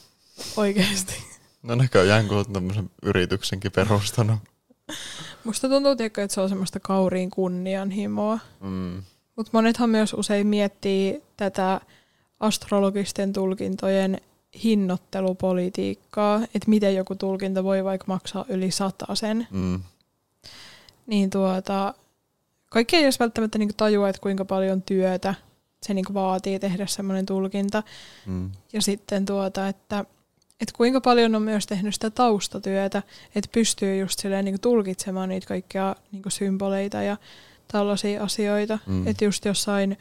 Oikeasti. 0.58 1.14
No 1.64 1.76
näköjään, 1.76 2.28
kun 2.28 2.54
tämmöisen 2.54 2.90
yrityksenkin 3.04 3.72
perustanut. 3.72 4.40
Musta 5.44 5.70
tuntuu, 5.70 5.92
että 5.92 6.28
se 6.28 6.42
on 6.42 6.50
semmoista 6.50 6.80
kauriin 6.80 7.30
kunnianhimoa. 7.30 8.40
Mm. 8.62 9.04
Mutta 9.36 9.50
monethan 9.54 9.90
myös 9.90 10.14
usein 10.14 10.48
miettii 10.48 11.24
tätä 11.38 11.82
astrologisten 12.40 13.34
tulkintojen 13.34 14.22
hinnoittelupolitiikkaa, 14.64 16.42
että 16.42 16.70
miten 16.70 16.96
joku 16.96 17.16
tulkinta 17.16 17.64
voi 17.64 17.84
vaikka 17.84 18.06
maksaa 18.08 18.46
yli 18.50 18.70
sen. 19.14 19.48
Mm 19.52 19.80
niin 21.08 21.30
tuota, 21.30 21.94
kaikki 22.70 22.96
ei 22.96 23.04
edes 23.04 23.20
välttämättä 23.20 23.58
niinku 23.58 23.74
tajua, 23.78 24.10
että 24.10 24.22
kuinka 24.22 24.46
paljon 24.46 24.82
työtä 24.82 25.36
se 25.84 25.94
niinku 25.94 26.14
vaatii 26.14 26.60
tehdä 26.60 26.88
semmoinen 26.88 27.26
tulkinta. 27.26 27.84
Mm. 28.26 28.52
Ja 28.74 28.82
sitten 28.82 29.26
tuota, 29.26 29.68
että 29.68 30.06
et 30.62 30.72
kuinka 30.72 31.02
paljon 31.02 31.36
on 31.36 31.42
myös 31.42 31.68
tehnyt 31.68 31.94
sitä 31.94 32.10
taustatyötä, 32.10 33.04
että 33.36 33.50
pystyy 33.54 34.00
just 34.00 34.20
silleen 34.20 34.46
niinku 34.46 34.60
tulkitsemaan 34.62 35.30
niitä 35.30 35.48
kaikkia 35.48 35.96
niinku 36.12 36.30
symboleita 36.30 37.02
ja 37.02 37.18
tällaisia 37.72 38.24
asioita. 38.24 38.80
Mm. 38.86 39.08
Että 39.08 39.26
just 39.26 39.46
jossain 39.46 39.98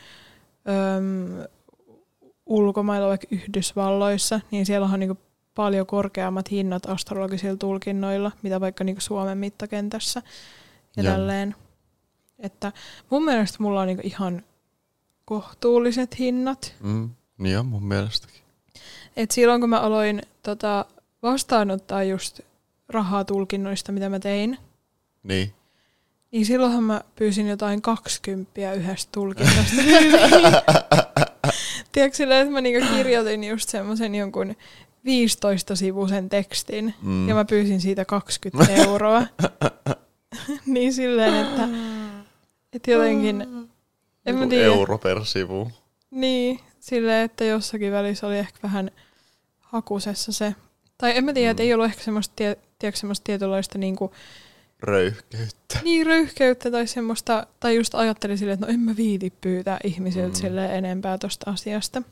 öm, 0.96 1.46
ulkomailla, 2.46 3.08
vaikka 3.08 3.26
Yhdysvalloissa, 3.30 4.40
niin 4.50 4.66
siellä 4.66 4.86
on 4.86 5.00
niinku 5.00 5.18
paljon 5.54 5.86
korkeammat 5.86 6.50
hinnat 6.50 6.86
astrologisilla 6.86 7.56
tulkinnoilla, 7.56 8.32
mitä 8.42 8.60
vaikka 8.60 8.84
niinku 8.84 9.00
Suomen 9.00 9.38
mittakentässä 9.38 10.22
ja 10.96 11.02
Joo. 11.02 11.12
tälleen. 11.12 11.54
Että 12.38 12.72
mun 13.10 13.24
mielestä 13.24 13.58
mulla 13.60 13.80
on 13.80 13.86
niinku 13.86 14.02
ihan 14.06 14.42
kohtuulliset 15.24 16.18
hinnat. 16.18 16.74
Mm, 16.80 17.10
niin 17.38 17.58
on 17.58 17.66
mun 17.66 17.84
mielestäkin. 17.84 18.42
Et 19.16 19.30
silloin 19.30 19.60
kun 19.60 19.70
mä 19.70 19.80
aloin 19.80 20.22
tota, 20.42 20.84
vastaanottaa 21.22 22.02
just 22.02 22.40
rahaa 22.88 23.24
tulkinnoista, 23.24 23.92
mitä 23.92 24.08
mä 24.08 24.18
tein, 24.18 24.58
niin. 25.22 25.52
Niin 26.30 26.46
silloinhan 26.46 26.84
mä 26.84 27.00
pyysin 27.16 27.48
jotain 27.48 27.82
20 27.82 28.72
yhdestä 28.72 29.12
tulkinnasta. 29.12 29.76
Tiedätkö 31.92 32.16
sillä, 32.16 32.40
että 32.40 32.52
mä 32.52 32.60
niinku 32.60 32.88
kirjoitin 32.96 33.44
just 33.44 33.68
semmoisen 33.68 34.14
jonkun 34.14 34.56
15-sivuisen 35.06 36.28
tekstin 36.28 36.94
mm. 37.02 37.28
ja 37.28 37.34
mä 37.34 37.44
pyysin 37.44 37.80
siitä 37.80 38.04
20 38.04 38.74
euroa. 38.74 39.22
niin 40.66 40.92
silleen, 40.92 41.34
että, 41.34 41.68
että 42.72 42.90
jotenkin... 42.90 43.46
En 44.26 44.34
mä 44.34 44.46
tiedä. 44.46 44.64
Euro 44.64 44.98
per 44.98 45.24
sivu. 45.24 45.70
Niin, 46.10 46.60
silleen, 46.80 47.24
että 47.24 47.44
jossakin 47.44 47.92
välissä 47.92 48.26
oli 48.26 48.38
ehkä 48.38 48.58
vähän 48.62 48.90
hakusessa 49.60 50.32
se. 50.32 50.54
Tai 50.98 51.16
en 51.16 51.24
mä 51.24 51.32
tiedä, 51.32 51.48
mm. 51.48 51.50
että 51.50 51.62
ei 51.62 51.74
ollut 51.74 51.86
ehkä 51.86 52.02
semmoista, 52.02 52.32
tie, 52.36 52.56
tiedätkö, 52.78 53.00
semmoista 53.00 53.24
tietynlaista 53.24 53.78
niinku, 53.78 54.12
röyhkeyttä. 54.82 55.78
Niin, 55.82 56.06
röyhkeyttä 56.06 56.70
tai 56.70 56.86
semmoista, 56.86 57.46
tai 57.60 57.76
just 57.76 57.94
ajattelin 57.94 58.38
silleen, 58.38 58.54
että 58.54 58.66
no 58.66 58.72
en 58.72 58.80
mä 58.80 58.96
viiti 58.96 59.32
pyytää 59.40 59.78
ihmisiltä 59.84 60.28
mm. 60.28 60.34
silleen 60.34 60.70
enempää 60.70 61.18
tosta 61.18 61.50
asiasta. 61.50 62.02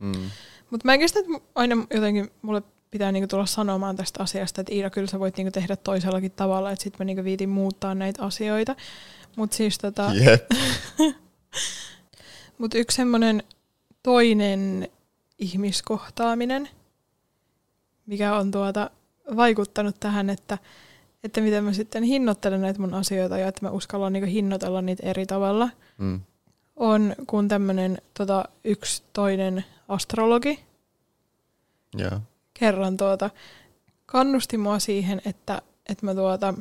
Mm. 0.00 0.30
Mutta 0.70 0.84
mä 0.84 0.94
en 0.94 1.00
kestä, 1.00 1.20
että 1.20 1.32
aina 1.54 1.86
jotenkin 1.94 2.30
mulle 2.42 2.62
pitää 2.92 3.12
niinku 3.12 3.28
tulla 3.28 3.46
sanomaan 3.46 3.96
tästä 3.96 4.22
asiasta, 4.22 4.60
että 4.60 4.74
Iida, 4.74 4.90
kyllä 4.90 5.06
sä 5.06 5.20
voit 5.20 5.36
niinku 5.36 5.50
tehdä 5.50 5.76
toisellakin 5.76 6.30
tavalla, 6.30 6.70
että 6.70 6.82
sitten 6.82 6.98
mä 6.98 7.04
niinku 7.04 7.24
viitin 7.24 7.48
muuttaa 7.48 7.94
näitä 7.94 8.22
asioita. 8.22 8.76
Mutta 9.36 9.56
siis 9.56 9.78
tota... 9.78 10.10
Yep. 10.14 10.50
Mut 12.58 12.74
yksi 12.74 12.96
semmoinen 12.96 13.42
toinen 14.02 14.88
ihmiskohtaaminen, 15.38 16.68
mikä 18.06 18.36
on 18.36 18.50
tuota 18.50 18.90
vaikuttanut 19.36 19.96
tähän, 20.00 20.30
että, 20.30 20.58
että 21.24 21.40
miten 21.40 21.64
mä 21.64 21.72
sitten 21.72 22.02
hinnoittelen 22.02 22.60
näitä 22.60 22.80
mun 22.80 22.94
asioita 22.94 23.38
ja 23.38 23.48
että 23.48 23.66
mä 23.66 23.70
uskallan 23.70 24.12
niinku 24.12 24.30
hinnoitella 24.30 24.82
niitä 24.82 25.06
eri 25.06 25.26
tavalla, 25.26 25.68
mm. 25.98 26.20
on 26.76 27.14
kun 27.26 27.48
tämmöinen 27.48 27.98
tota, 28.18 28.44
yksi 28.64 29.02
toinen 29.12 29.64
astrologi, 29.88 30.60
yeah 32.00 32.22
kerran 32.62 32.96
tuota, 32.96 33.30
kannusti 34.06 34.58
mua 34.58 34.78
siihen, 34.78 35.22
että, 35.24 35.62
että 35.88 36.06
mä 36.06 36.14
tuota, 36.14 36.54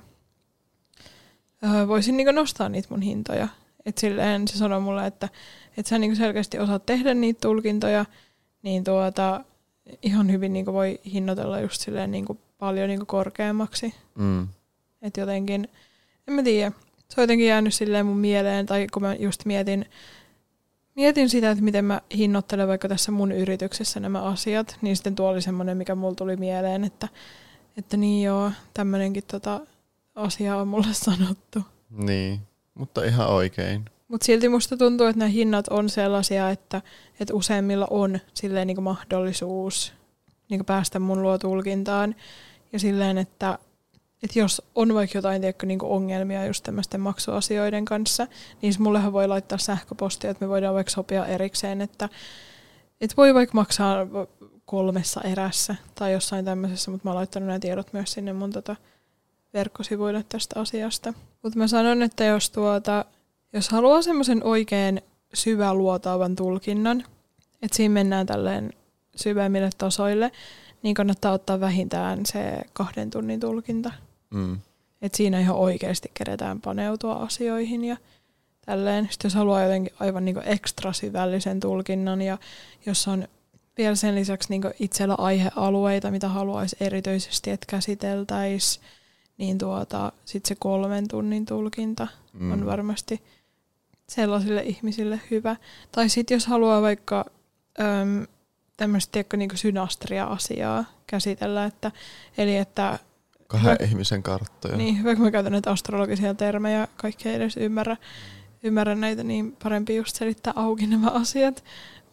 voisin 1.87 2.17
niinku 2.17 2.31
nostaa 2.31 2.69
niitä 2.69 2.87
mun 2.91 3.01
hintoja. 3.01 3.47
Et 3.85 3.97
silleen 3.97 4.47
se 4.47 4.57
sanoi 4.57 4.81
mulle, 4.81 5.07
että, 5.07 5.29
että 5.77 5.89
sä 5.89 5.97
niinku 5.97 6.15
selkeästi 6.15 6.59
osaat 6.59 6.85
tehdä 6.85 7.13
niitä 7.13 7.41
tulkintoja, 7.41 8.05
niin 8.63 8.83
tuota, 8.83 9.43
ihan 10.01 10.31
hyvin 10.31 10.53
niinku 10.53 10.73
voi 10.73 10.99
hinnoitella 11.13 11.59
just 11.59 11.81
silleen 11.81 12.11
niinku 12.11 12.37
paljon 12.57 12.87
niinku 12.89 13.05
korkeammaksi. 13.05 13.93
Mm. 14.15 14.47
Että 15.01 15.19
jotenkin, 15.19 15.67
en 16.27 16.33
mä 16.33 16.43
tiedä, 16.43 16.71
se 17.09 17.21
on 17.21 17.23
jotenkin 17.23 17.47
jäänyt 17.47 17.73
silleen 17.73 18.05
mun 18.05 18.17
mieleen, 18.17 18.65
tai 18.65 18.87
kun 18.93 19.01
mä 19.01 19.15
just 19.15 19.45
mietin 19.45 19.85
mietin 20.95 21.29
sitä, 21.29 21.51
että 21.51 21.63
miten 21.63 21.85
mä 21.85 22.01
hinnoittelen 22.17 22.67
vaikka 22.67 22.87
tässä 22.87 23.11
mun 23.11 23.31
yrityksessä 23.31 23.99
nämä 23.99 24.21
asiat, 24.21 24.77
niin 24.81 24.95
sitten 24.95 25.15
tuo 25.15 25.29
oli 25.29 25.41
semmoinen, 25.41 25.77
mikä 25.77 25.95
mulla 25.95 26.15
tuli 26.15 26.35
mieleen, 26.35 26.83
että, 26.83 27.07
että 27.77 27.97
niin 27.97 28.23
joo, 28.23 28.51
tämmöinenkin 28.73 29.23
tota 29.31 29.59
asia 30.15 30.57
on 30.57 30.67
mulle 30.67 30.93
sanottu. 31.05 31.59
Niin, 31.89 32.39
mutta 32.73 33.03
ihan 33.03 33.27
oikein. 33.27 33.85
Mutta 34.07 34.25
silti 34.25 34.49
musta 34.49 34.77
tuntuu, 34.77 35.07
että 35.07 35.19
nämä 35.19 35.29
hinnat 35.29 35.67
on 35.67 35.89
sellaisia, 35.89 36.49
että, 36.49 36.81
että 37.19 37.33
useimmilla 37.33 37.87
on 37.89 38.19
silleen 38.33 38.67
niin 38.67 38.83
mahdollisuus 38.83 39.93
niin 40.49 40.65
päästä 40.65 40.99
mun 40.99 41.21
luotulkintaan. 41.21 42.15
Ja 42.73 42.79
silleen, 42.79 43.17
että, 43.17 43.59
että 44.23 44.39
jos 44.39 44.61
on 44.75 44.93
vaikka 44.93 45.17
jotain 45.17 45.41
tiedätkö, 45.41 45.65
niin 45.65 45.83
ongelmia 45.83 46.45
just 46.45 46.63
tämmöisten 46.63 47.01
maksuasioiden 47.01 47.85
kanssa, 47.85 48.27
niin 48.61 48.73
mullehan 48.79 49.13
voi 49.13 49.27
laittaa 49.27 49.57
sähköpostia, 49.57 50.31
että 50.31 50.45
me 50.45 50.49
voidaan 50.49 50.75
vaikka 50.75 50.91
sopia 50.91 51.25
erikseen, 51.25 51.81
että, 51.81 52.09
että 53.01 53.17
voi 53.17 53.33
vaikka 53.33 53.55
maksaa 53.55 54.07
kolmessa 54.65 55.21
erässä 55.21 55.75
tai 55.95 56.13
jossain 56.13 56.45
tämmöisessä, 56.45 56.91
mutta 56.91 57.07
mä 57.07 57.11
oon 57.11 57.17
laittanut 57.17 57.47
nämä 57.47 57.59
tiedot 57.59 57.93
myös 57.93 58.11
sinne 58.11 58.33
mun 58.33 58.51
tota 58.51 58.75
verkkosivuille 59.53 60.25
tästä 60.29 60.59
asiasta. 60.59 61.13
Mutta 61.43 61.59
mä 61.59 61.67
sanon, 61.67 62.01
että 62.01 62.23
jos, 62.23 62.49
tuota, 62.49 63.05
jos 63.53 63.69
haluaa 63.69 64.01
semmoisen 64.01 64.43
oikein 64.43 65.01
syväluotaavan 65.33 66.35
tulkinnan, 66.35 67.03
että 67.61 67.77
siinä 67.77 67.93
mennään 67.93 68.25
tälleen 68.25 68.73
syvemmille 69.15 69.69
tasoille, 69.77 70.31
niin 70.83 70.95
kannattaa 70.95 71.31
ottaa 71.31 71.59
vähintään 71.59 72.25
se 72.25 72.61
kahden 72.73 73.09
tunnin 73.09 73.39
tulkinta. 73.39 73.91
Mm. 74.31 74.59
Et 75.01 75.15
siinä 75.15 75.39
ihan 75.39 75.55
oikeasti 75.55 76.11
keretään 76.13 76.61
paneutua 76.61 77.13
asioihin 77.13 77.83
ja 77.83 77.97
tälleen. 78.65 79.07
Sitten 79.11 79.29
jos 79.29 79.35
haluaa 79.35 79.63
jotenkin 79.63 79.93
aivan 79.99 80.25
niinku 80.25 80.41
ekstra 80.45 80.93
syvällisen 80.93 81.59
tulkinnan 81.59 82.21
ja 82.21 82.37
jos 82.85 83.07
on 83.07 83.27
vielä 83.77 83.95
sen 83.95 84.15
lisäksi 84.15 84.49
niinku 84.49 84.69
itsellä 84.79 85.15
aihealueita, 85.17 86.11
mitä 86.11 86.27
haluaisi 86.29 86.75
erityisesti, 86.79 87.49
että 87.51 87.65
käsiteltäisiin, 87.69 88.85
niin 89.37 89.57
tuota, 89.57 90.11
sitten 90.25 90.47
se 90.47 90.55
kolmen 90.59 91.07
tunnin 91.07 91.45
tulkinta 91.45 92.07
mm. 92.33 92.51
on 92.51 92.65
varmasti 92.65 93.21
sellaisille 94.09 94.61
ihmisille 94.61 95.19
hyvä. 95.31 95.55
Tai 95.91 96.09
sitten 96.09 96.35
jos 96.35 96.47
haluaa 96.47 96.81
vaikka 96.81 97.25
äm, 97.79 98.27
tämmöistä 98.77 99.23
niin 99.37 99.57
synastria-asiaa 99.57 100.85
käsitellä, 101.07 101.65
että, 101.65 101.91
eli 102.37 102.57
että 102.57 102.99
Kahden 103.51 103.77
hyvä, 103.79 103.89
ihmisen 103.89 104.23
karttoja. 104.23 104.77
Niin, 104.77 105.03
vaikka 105.03 105.23
mä 105.23 105.31
käytän 105.31 105.51
näitä 105.51 105.71
astrologisia 105.71 106.33
termejä, 106.33 106.87
kaikki 106.97 107.29
ei 107.29 107.35
edes 107.35 107.57
ymmärrä, 107.57 107.97
ymmärrä 108.63 108.95
näitä, 108.95 109.23
niin 109.23 109.57
parempi 109.63 109.95
just 109.95 110.15
selittää 110.15 110.53
auki 110.55 110.87
nämä 110.87 111.07
asiat. 111.07 111.63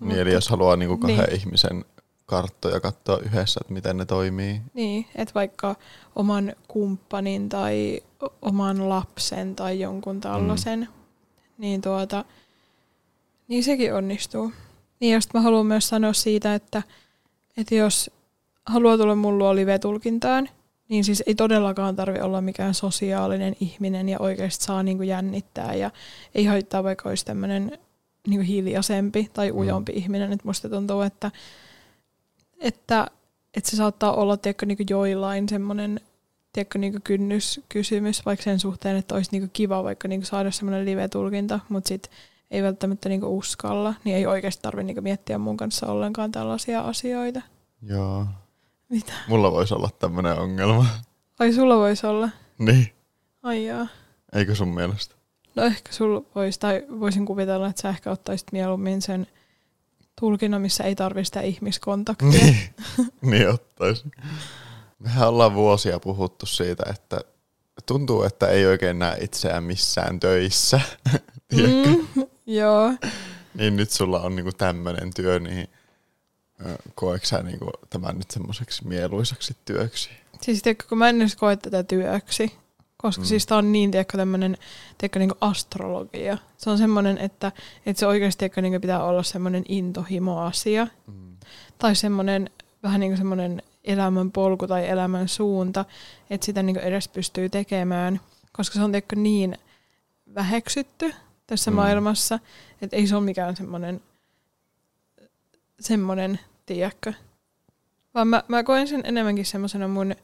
Niin, 0.00 0.08
Mutta, 0.08 0.20
eli 0.20 0.32
jos 0.32 0.48
haluaa 0.48 0.76
niin 0.76 0.88
kuin 0.88 1.00
kahden 1.00 1.16
niin. 1.18 1.34
ihmisen 1.34 1.84
karttoja 2.26 2.80
katsoa 2.80 3.18
yhdessä, 3.18 3.60
että 3.60 3.72
miten 3.72 3.96
ne 3.96 4.04
toimii. 4.04 4.60
Niin, 4.74 5.06
että 5.14 5.34
vaikka 5.34 5.76
oman 6.16 6.52
kumppanin 6.68 7.48
tai 7.48 8.00
oman 8.42 8.88
lapsen 8.88 9.56
tai 9.56 9.80
jonkun 9.80 10.20
tällaisen, 10.20 10.80
mm. 10.80 10.86
niin 11.58 11.80
tuota, 11.80 12.24
niin 13.48 13.64
sekin 13.64 13.94
onnistuu. 13.94 14.52
Niin, 15.00 15.12
ja 15.12 15.20
mä 15.34 15.40
haluan 15.40 15.66
myös 15.66 15.88
sanoa 15.88 16.12
siitä, 16.12 16.54
että, 16.54 16.82
että 17.56 17.74
jos 17.74 18.10
haluaa 18.66 18.96
tulla 18.98 19.14
mun 19.14 19.38
luo 19.38 19.54
live-tulkintaan, 19.54 20.48
niin 20.88 21.04
siis 21.04 21.22
ei 21.26 21.34
todellakaan 21.34 21.96
tarvi 21.96 22.20
olla 22.20 22.40
mikään 22.40 22.74
sosiaalinen 22.74 23.56
ihminen 23.60 24.08
ja 24.08 24.18
oikeasti 24.20 24.64
saa 24.64 24.82
niinku 24.82 25.02
jännittää 25.02 25.74
ja 25.74 25.90
ei 26.34 26.44
haittaa 26.44 26.84
vaikka 26.84 27.08
olisi 27.08 27.24
tämmöinen 27.24 27.78
niinku 28.26 28.46
hiljaisempi 28.46 29.30
tai 29.32 29.52
mm. 29.52 29.58
ujompi 29.58 29.92
mm. 29.92 29.98
ihminen. 29.98 30.32
Että 30.32 30.48
musta 30.48 30.68
tuntuu, 30.68 31.00
että, 31.00 31.30
että, 32.60 33.06
että 33.54 33.70
se 33.70 33.76
saattaa 33.76 34.12
olla 34.12 34.36
tiedätkö, 34.36 34.66
niinku 34.66 34.84
joillain 34.90 35.48
semmoinen 35.48 36.00
tiedätkö, 36.52 36.78
niinku 36.78 36.98
kynnyskysymys 37.04 38.26
vaikka 38.26 38.42
sen 38.42 38.58
suhteen, 38.58 38.96
että 38.96 39.14
olisi 39.14 39.30
niinku 39.32 39.50
kiva 39.52 39.84
vaikka 39.84 40.08
niinku 40.08 40.26
saada 40.26 40.50
semmoinen 40.50 40.84
live-tulkinta, 40.84 41.60
mutta 41.68 41.88
sitten 41.88 42.12
ei 42.50 42.62
välttämättä 42.62 43.08
niinku 43.08 43.38
uskalla, 43.38 43.94
niin 44.04 44.16
ei 44.16 44.26
oikeasti 44.26 44.62
tarvitse 44.62 44.86
niinku 44.86 45.02
miettiä 45.02 45.38
mun 45.38 45.56
kanssa 45.56 45.86
ollenkaan 45.86 46.32
tällaisia 46.32 46.80
asioita. 46.80 47.42
Joo. 47.82 48.26
Mitä? 48.88 49.12
Mulla 49.28 49.52
voisi 49.52 49.74
olla 49.74 49.90
tämmöinen 49.98 50.38
ongelma. 50.38 50.86
Ai 51.38 51.52
sulla 51.52 51.76
voisi 51.76 52.06
olla? 52.06 52.28
Niin. 52.58 52.92
Ai 53.42 53.66
jaa. 53.66 53.86
Eikö 54.32 54.54
sun 54.54 54.68
mielestä? 54.68 55.14
No 55.54 55.62
ehkä 55.62 55.92
sulla 55.92 56.22
voisi, 56.34 56.60
tai 56.60 56.84
voisin 57.00 57.26
kuvitella, 57.26 57.68
että 57.68 57.82
sä 57.82 57.88
ehkä 57.88 58.10
ottaisit 58.10 58.52
mieluummin 58.52 59.02
sen 59.02 59.26
tulkinnan, 60.20 60.62
missä 60.62 60.84
ei 60.84 60.94
tarvitse 60.94 61.24
sitä 61.24 61.40
ihmiskontaktia. 61.40 62.28
Niin, 62.30 62.58
niin 63.20 63.48
ottaisin. 63.48 64.10
Mehän 64.98 65.28
ollaan 65.28 65.54
vuosia 65.54 66.00
puhuttu 66.00 66.46
siitä, 66.46 66.82
että 66.90 67.20
tuntuu, 67.86 68.22
että 68.22 68.48
ei 68.48 68.66
oikein 68.66 68.98
näe 68.98 69.16
itseään 69.20 69.64
missään 69.64 70.20
töissä. 70.20 70.80
mm, 71.52 72.26
joo. 72.46 72.92
Niin 73.54 73.76
nyt 73.76 73.90
sulla 73.90 74.20
on 74.20 74.36
niinku 74.36 74.52
tämmöinen 74.52 75.14
työ, 75.14 75.38
niin 75.38 75.68
koetko 76.94 77.26
sä 77.26 77.42
niinku 77.42 77.70
tämän 77.90 78.18
nyt 78.18 78.30
semmoiseksi 78.30 78.86
mieluisaksi 78.86 79.56
työksi? 79.64 80.10
Siis 80.42 80.62
tiedätkö, 80.62 80.84
kun 80.88 80.98
mä 80.98 81.08
en 81.08 81.20
edes 81.20 81.36
koe 81.36 81.56
tätä 81.56 81.82
työksi, 81.82 82.52
koska 82.96 83.22
mm. 83.22 83.26
siis 83.26 83.46
tää 83.46 83.58
on 83.58 83.72
niin, 83.72 83.90
tiedätkö, 83.90 84.18
tämmönen, 84.18 84.56
tiedätkö, 84.98 85.18
niinku 85.18 85.36
astrologia. 85.40 86.38
Se 86.56 86.70
on 86.70 86.78
semmoinen, 86.78 87.18
että, 87.18 87.52
että 87.86 88.00
se 88.00 88.06
oikeasti, 88.06 88.38
tiedätkö, 88.38 88.62
niinku 88.62 88.80
pitää 88.80 89.04
olla 89.04 89.22
semmoinen 89.22 89.64
intohimo-asia. 89.68 90.86
Mm. 91.06 91.36
Tai 91.78 91.94
semmoinen, 91.96 92.50
vähän 92.82 93.00
niin 93.00 93.10
kuin 93.10 93.18
semmoinen 93.18 93.62
elämän 93.84 94.32
polku 94.32 94.66
tai 94.66 94.88
elämän 94.88 95.28
suunta, 95.28 95.84
että 96.30 96.44
sitä 96.44 96.62
niinku 96.62 96.80
edes 96.80 97.08
pystyy 97.08 97.48
tekemään. 97.48 98.20
Koska 98.52 98.74
se 98.74 98.82
on, 98.82 98.92
tiedätkö, 98.92 99.16
niin 99.16 99.58
väheksytty 100.34 101.14
tässä 101.46 101.70
mm. 101.70 101.74
maailmassa, 101.74 102.38
että 102.82 102.96
ei 102.96 103.06
se 103.06 103.16
ole 103.16 103.24
mikään 103.24 103.56
semmoinen 103.56 104.00
semmoinen, 105.80 106.40
tiedätkö. 106.66 107.12
Vaan 108.14 108.28
mä, 108.28 108.42
mä 108.48 108.64
koen 108.64 108.88
sen 108.88 109.00
enemmänkin 109.04 109.46
semmoisena 109.46 109.88
mun 109.88 110.14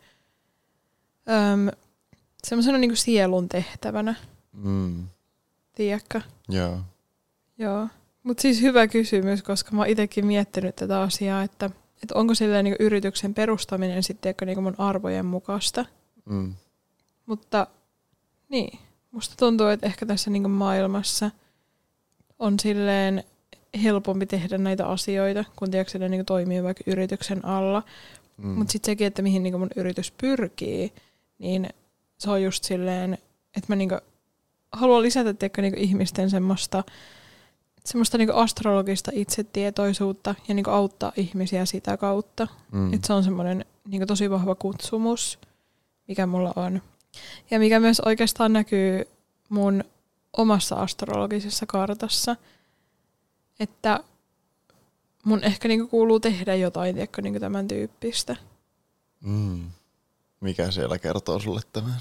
äm, 1.28 1.68
semmoisena 2.44 2.78
niinku 2.78 2.96
sielun 2.96 3.48
tehtävänä. 3.48 4.14
Mm. 4.52 5.08
Tiedätkö? 5.74 6.20
Joo. 6.48 6.78
Joo. 7.58 7.88
Mutta 8.22 8.40
siis 8.40 8.60
hyvä 8.60 8.86
kysymys, 8.86 9.42
koska 9.42 9.72
mä 9.72 9.80
oon 9.80 9.88
itsekin 9.88 10.26
miettinyt 10.26 10.76
tätä 10.76 11.00
asiaa, 11.00 11.42
että, 11.42 11.70
että 12.02 12.14
onko 12.14 12.34
silleen 12.34 12.64
niinku 12.64 12.82
yrityksen 12.82 13.34
perustaminen 13.34 14.02
sitten 14.02 14.34
niinku 14.46 14.62
mun 14.62 14.74
arvojen 14.78 15.26
mukaista. 15.26 15.84
Mm. 16.24 16.54
Mutta 17.26 17.66
niin, 18.48 18.78
musta 19.10 19.34
tuntuu, 19.38 19.66
että 19.66 19.86
ehkä 19.86 20.06
tässä 20.06 20.30
niinku 20.30 20.48
maailmassa 20.48 21.30
on 22.38 22.60
silleen 22.60 23.24
helpompi 23.82 24.26
tehdä 24.26 24.58
näitä 24.58 24.86
asioita, 24.86 25.44
kun 25.56 25.70
tiedätkö, 25.70 25.98
ne 25.98 26.08
niin 26.08 26.26
toimii 26.26 26.62
vaikka 26.62 26.84
yrityksen 26.86 27.44
alla. 27.44 27.82
Mm. 28.36 28.48
Mutta 28.48 28.72
sitten 28.72 28.92
sekin, 28.92 29.06
että 29.06 29.22
mihin 29.22 29.42
niin 29.42 29.58
mun 29.58 29.70
yritys 29.76 30.10
pyrkii, 30.10 30.92
niin 31.38 31.68
se 32.18 32.30
on 32.30 32.42
just 32.42 32.64
silleen, 32.64 33.18
että 33.56 33.66
mä 33.68 33.76
niin 33.76 33.90
haluan 34.72 35.02
lisätä 35.02 35.34
tiedätkö, 35.34 35.62
niin 35.62 35.78
ihmisten 35.78 36.30
semmoista, 36.30 36.84
semmoista 37.84 38.18
niin 38.18 38.34
astrologista 38.34 39.10
itsetietoisuutta 39.14 40.34
ja 40.48 40.54
niin 40.54 40.68
auttaa 40.68 41.12
ihmisiä 41.16 41.64
sitä 41.64 41.96
kautta. 41.96 42.48
Mm. 42.72 42.92
Että 42.92 43.06
se 43.06 43.12
on 43.12 43.24
semmoinen 43.24 43.64
niin 43.88 44.06
tosi 44.06 44.30
vahva 44.30 44.54
kutsumus, 44.54 45.38
mikä 46.08 46.26
mulla 46.26 46.52
on. 46.56 46.82
Ja 47.50 47.58
mikä 47.58 47.80
myös 47.80 48.00
oikeastaan 48.00 48.52
näkyy 48.52 49.08
mun 49.48 49.84
omassa 50.36 50.74
astrologisessa 50.74 51.66
kartassa– 51.66 52.36
että 53.60 54.00
mun 55.24 55.44
ehkä 55.44 55.68
niinku 55.68 55.88
kuuluu 55.88 56.20
tehdä 56.20 56.54
jotain 56.54 56.94
tiedätkö, 56.94 57.22
niinku 57.22 57.40
tämän 57.40 57.68
tyyppistä. 57.68 58.36
Mm. 59.20 59.70
Mikä 60.40 60.70
siellä 60.70 60.98
kertoo 60.98 61.40
sulle 61.40 61.60
tämän? 61.72 62.00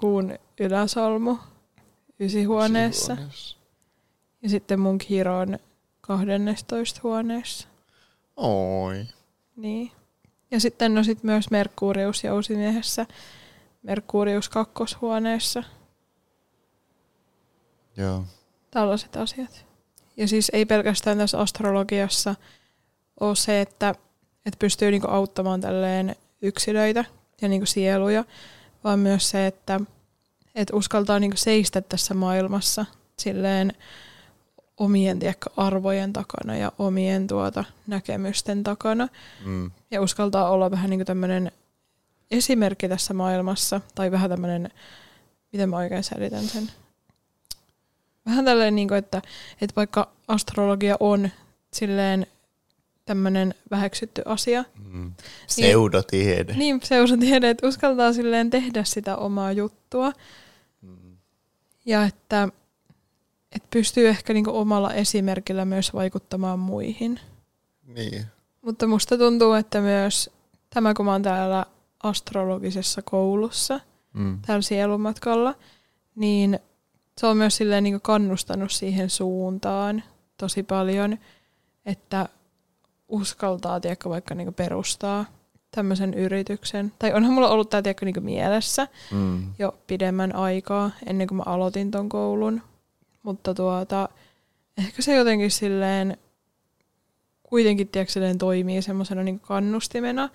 Kuun 0.00 0.38
yläsolmu 0.60 1.36
ysihuoneessa. 2.20 3.12
ysihuoneessa. 3.12 3.56
Ja 4.42 4.48
sitten 4.48 4.80
mun 4.80 4.98
kiro 4.98 5.38
on 5.38 5.58
12 6.00 7.00
huoneessa. 7.02 7.68
Oi. 8.36 9.06
Niin. 9.56 9.92
Ja 10.50 10.60
sitten 10.60 10.94
no 10.94 11.04
sit 11.04 11.22
myös 11.22 11.50
Merkurius 11.50 12.24
jousimiehessä. 12.24 13.06
Merkurius 13.82 14.48
kakkoshuoneessa. 14.48 15.62
Joo. 17.96 18.24
Tällaiset 18.70 19.16
asiat. 19.16 19.66
Ja 20.16 20.28
siis 20.28 20.50
ei 20.54 20.66
pelkästään 20.66 21.18
tässä 21.18 21.38
astrologiassa 21.38 22.34
ole 23.20 23.36
se, 23.36 23.60
että, 23.60 23.94
että 24.46 24.58
pystyy 24.58 24.90
niinku 24.90 25.08
auttamaan 25.10 25.60
tälleen 25.60 26.16
yksilöitä 26.42 27.04
ja 27.42 27.48
niinku 27.48 27.66
sieluja, 27.66 28.24
vaan 28.84 28.98
myös 28.98 29.30
se, 29.30 29.46
että, 29.46 29.80
että 30.54 30.76
uskaltaa 30.76 31.18
niinku 31.18 31.36
seistä 31.36 31.80
tässä 31.80 32.14
maailmassa 32.14 32.86
silleen 33.18 33.72
omien 34.76 35.18
tiedätkö, 35.18 35.50
arvojen 35.56 36.12
takana 36.12 36.56
ja 36.56 36.72
omien 36.78 37.26
tuota, 37.26 37.64
näkemysten 37.86 38.64
takana. 38.64 39.08
Mm. 39.44 39.70
Ja 39.90 40.00
uskaltaa 40.00 40.50
olla 40.50 40.70
vähän 40.70 40.90
niin 40.90 41.06
tämmöinen 41.06 41.52
esimerkki 42.30 42.88
tässä 42.88 43.14
maailmassa. 43.14 43.80
Tai 43.94 44.10
vähän 44.10 44.30
tämmöinen, 44.30 44.70
miten 45.52 45.68
mä 45.68 45.76
oikein 45.76 46.04
selitän 46.04 46.44
sen. 46.44 46.70
Vähän 48.26 48.44
tälleen, 48.44 48.74
niin 48.74 48.88
kuin, 48.88 48.98
että, 48.98 49.22
että 49.60 49.76
vaikka 49.76 50.08
astrologia 50.28 50.96
on 51.00 51.28
silleen 51.72 52.26
tämmöinen 53.04 53.54
väheksytty 53.70 54.22
asia. 54.24 54.64
Mm. 54.90 55.12
Pseudotiede. 55.46 56.54
Niin, 56.56 56.80
pseudotiede, 56.80 57.50
että 57.50 57.66
uskaltaa 57.66 58.12
silleen 58.12 58.50
tehdä 58.50 58.84
sitä 58.84 59.16
omaa 59.16 59.52
juttua. 59.52 60.12
Mm. 60.82 61.16
Ja 61.86 62.04
että, 62.04 62.48
että 63.52 63.68
pystyy 63.70 64.08
ehkä 64.08 64.32
niinku 64.32 64.56
omalla 64.58 64.94
esimerkillä 64.94 65.64
myös 65.64 65.94
vaikuttamaan 65.94 66.58
muihin. 66.58 67.20
Niin. 67.86 68.26
Mutta 68.62 68.86
musta 68.86 69.18
tuntuu, 69.18 69.52
että 69.52 69.80
myös 69.80 70.30
tämä, 70.70 70.94
kun 70.94 71.04
mä 71.04 71.12
oon 71.12 71.22
täällä 71.22 71.66
astrologisessa 72.02 73.02
koulussa, 73.02 73.80
Mm. 74.14 74.38
täällä 74.46 74.62
sielumatkalla, 74.62 75.54
niin 76.14 76.58
se 77.20 77.26
on 77.26 77.36
myös 77.36 77.56
silleen 77.56 77.84
niinku 77.84 78.00
kannustanut 78.00 78.72
siihen 78.72 79.10
suuntaan 79.10 80.02
tosi 80.36 80.62
paljon, 80.62 81.18
että 81.86 82.28
uskaltaa 83.08 83.80
tiedätkö, 83.80 84.08
vaikka 84.08 84.34
niinku 84.34 84.52
perustaa 84.52 85.24
tämmöisen 85.70 86.14
yrityksen. 86.14 86.92
Tai 86.98 87.12
onhan 87.12 87.32
mulla 87.32 87.48
ollut 87.48 87.70
tämä 87.70 87.82
tiedätkö, 87.82 88.04
niinku 88.04 88.20
mielessä 88.20 88.88
Mm. 89.10 89.52
jo 89.58 89.74
pidemmän 89.86 90.34
aikaa 90.36 90.90
ennen 91.06 91.26
kuin 91.26 91.36
mä 91.36 91.42
aloitin 91.46 91.90
ton 91.90 92.08
koulun. 92.08 92.62
Mutta 93.22 93.54
tuota, 93.54 94.08
ehkä 94.78 95.02
se 95.02 95.16
jotenkin 95.16 95.50
silleen 95.50 96.16
kuitenkin 97.42 97.88
tiedätkö, 97.88 98.12
silleen 98.12 98.38
toimii 98.38 98.82
semmoisena 98.82 99.22
niin 99.22 99.40
kannustimena. 99.40 100.28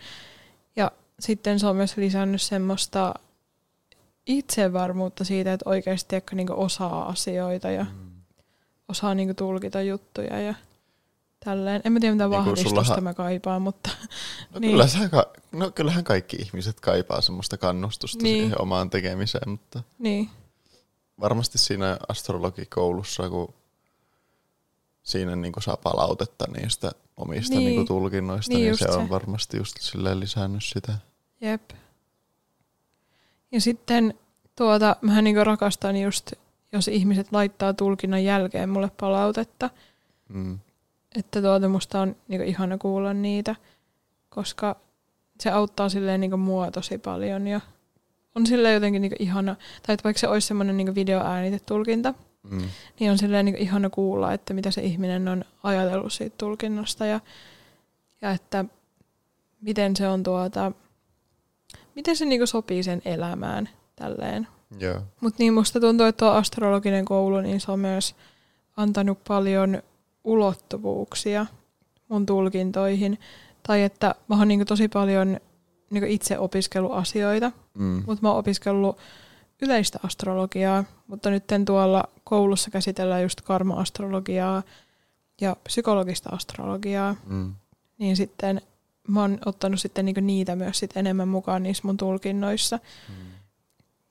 Ja 0.76 0.92
sitten 1.20 1.60
se 1.60 1.68
on 1.68 1.76
myös 1.76 1.98
lisännyt 1.98 2.42
semmoista 2.42 3.14
itsevarmuutta 4.38 5.24
siitä, 5.24 5.54
että 5.54 5.70
oikeasti 5.70 6.08
tiedätkö, 6.10 6.36
niin 6.36 6.52
osaa 6.52 7.10
asioita 7.10 7.70
ja 7.72 7.84
Mm. 7.84 8.12
osaa 8.90 9.16
niin 9.16 9.36
tulkita 9.36 9.82
juttuja 9.82 10.40
ja 10.40 10.54
tälleen. 11.46 11.82
En 11.86 11.94
mä 11.94 12.00
tiedä, 12.00 12.16
mitä 12.16 12.24
Niin 12.24 12.32
vahvistusta 12.38 12.70
sullahan- 12.84 13.04
mä 13.04 13.14
kaipaan, 13.14 13.62
mutta 13.62 13.90
No, 14.54 14.60
Niin. 14.60 14.72
kyllä 14.72 14.88
sä, 14.88 15.10
ka- 15.10 15.32
no 15.52 15.72
kyllähän 15.72 16.04
kaikki 16.04 16.38
ihmiset 16.38 16.80
kaipaa 16.80 17.22
semmoista 17.22 17.58
kannustusta 17.58 18.24
Niin. 18.24 18.42
siihen 18.44 18.62
omaan 18.62 18.90
tekemiseen, 18.90 19.50
mutta 19.50 19.84
niin, 20.00 20.30
varmasti 21.20 21.58
siinä 21.58 21.98
astrologikoulussa, 22.08 23.30
kun 23.30 23.54
siinä 25.04 25.36
niin 25.36 25.54
saa 25.60 25.78
palautetta 25.78 26.46
niistä 26.58 26.92
omista 27.18 27.56
Niin. 27.56 27.66
niin. 27.76 27.88
Tulkinnoista, 27.88 28.50
Niin 28.54 28.60
niin, 28.60 28.70
just 28.70 28.84
se 28.84 28.90
on 28.90 29.04
se. 29.06 29.10
varmasti 29.10 29.58
just 29.58 29.76
silleen 29.80 30.20
lisännyt 30.20 30.64
sitä. 30.66 30.94
jep. 31.42 31.62
Ja 33.52 33.62
sitten 33.62 34.14
tuota, 34.56 34.96
mähän 35.02 35.24
niin 35.24 35.46
rakastan 35.46 35.98
just, 35.98 36.32
jos 36.72 36.88
ihmiset 36.88 37.28
laittaa 37.32 37.74
tulkinnan 37.74 38.24
jälkeen 38.24 38.70
mulle 38.70 38.92
palautetta, 39.00 39.70
Mm. 40.30 40.60
että 41.16 41.42
tuota 41.42 41.68
musta 41.70 42.02
on 42.02 42.16
niin 42.28 42.42
ihana 42.44 42.78
kuulla 42.78 43.14
niitä, 43.14 43.56
koska 44.30 44.76
se 45.40 45.50
auttaa 45.50 45.90
silleen 45.90 46.22
niin 46.22 46.40
mua 46.40 46.72
tosi 46.72 46.98
paljon 46.98 47.48
ja 47.48 47.62
on 48.36 48.48
silleen 48.48 48.74
jotenkin 48.74 49.02
niin 49.02 49.16
ihana, 49.20 49.56
tai 49.88 49.94
että 49.94 50.04
vaikka 50.04 50.20
se 50.20 50.28
olisi 50.28 50.48
semmoinen 50.48 50.78
niin 50.78 50.96
videoäänitetulkinta, 50.96 52.14
Mm. 52.44 52.62
niin 53.00 53.12
on 53.12 53.18
silleen 53.18 53.46
niin 53.46 53.58
ihana 53.58 53.90
kuulla, 53.90 54.34
että 54.34 54.54
mitä 54.54 54.72
se 54.72 54.82
ihminen 54.82 55.28
on 55.28 55.46
ajatellut 55.64 56.14
siitä 56.14 56.36
tulkinnasta 56.38 57.06
ja, 57.06 57.20
ja 58.22 58.32
että 58.32 58.66
miten 59.62 59.96
se 59.96 60.08
on 60.08 60.24
tuota, 60.24 60.72
miten 62.02 62.16
se 62.16 62.26
niin 62.26 62.48
sopii 62.48 62.84
sen 62.84 63.02
elämään 63.06 63.70
tälleen. 63.96 64.48
Joo. 64.80 65.00
Mutta 65.22 65.36
niin 65.44 65.54
musta 65.54 65.80
tuntuu, 65.80 66.06
että 66.06 66.18
tuo 66.26 66.30
astrologinen 66.30 67.06
koulu, 67.06 67.42
niin 67.42 67.60
se 67.62 67.72
on 67.72 67.80
myös 67.80 68.16
antanut 68.78 69.20
paljon 69.28 69.82
ulottuvuuksia 70.24 71.46
mun 72.10 72.26
tulkintoihin. 72.26 73.20
Tai 73.68 73.84
että 73.84 74.16
mä 74.28 74.38
oon 74.38 74.48
niinku 74.48 74.66
tosi 74.66 74.88
paljon 74.88 75.38
niinku 75.90 76.10
itse 76.10 76.40
opiskellut 76.40 76.92
asioita, 76.94 77.52
Mm. 77.74 78.04
mutta 78.08 78.22
mä 78.22 78.30
oon 78.30 78.40
opiskellut 78.40 78.98
yleistä 79.62 80.00
astrologiaa, 80.04 80.84
mutta 81.08 81.30
nyt 81.30 81.44
tuolla 81.66 82.04
koulussa 82.24 82.70
käsitellään 82.72 83.24
just 83.24 83.42
karma-astrologiaa 83.42 84.64
ja 85.42 85.56
psykologista 85.64 86.30
astrologiaa, 86.30 87.16
Mm. 87.28 87.54
niin 87.98 88.16
sitten 88.16 88.62
mä 89.12 89.22
oon 89.22 89.40
ottanut 89.46 89.80
sitten 89.80 90.06
niinku 90.06 90.22
niitä 90.22 90.56
myös 90.56 90.80
sit 90.80 90.98
enemmän 90.98 91.28
mukaan 91.28 91.64
niissä 91.64 91.84
mun 91.86 91.98
tulkinnoissa. 91.98 92.80
Mm. 93.10 93.16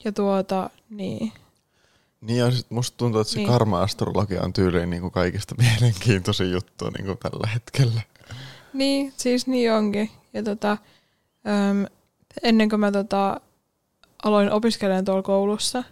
Ja 0.04 0.12
tuota, 0.12 0.70
niin. 0.90 1.32
Niin 2.20 2.38
ja 2.38 2.50
sit 2.50 2.70
musta 2.70 2.96
tuntuu, 2.96 3.20
että 3.20 3.32
se 3.32 3.38
Niin. 3.38 3.48
karma-astrologia 3.48 4.42
on 4.42 4.52
tyyliin 4.52 4.90
niin 4.90 5.00
kuin 5.00 5.12
kaikista 5.12 5.54
mielenkiintoisin 5.62 6.50
juttu 6.52 6.90
niin 6.90 7.06
kuin 7.06 7.18
tällä 7.18 7.46
hetkellä. 7.46 8.00
Niin, 8.72 9.12
siis 9.16 9.46
niin 9.46 9.72
onkin. 9.72 10.10
Ja 10.32 10.42
tota, 10.42 10.70
äm, 11.70 11.86
ennen 12.42 12.68
kuin 12.68 12.80
mä 12.80 12.92
tota, 12.92 13.40
aloin 14.24 14.50
opiskelemaan 14.52 15.04
tuolla 15.04 15.22
koulussa, 15.22 15.84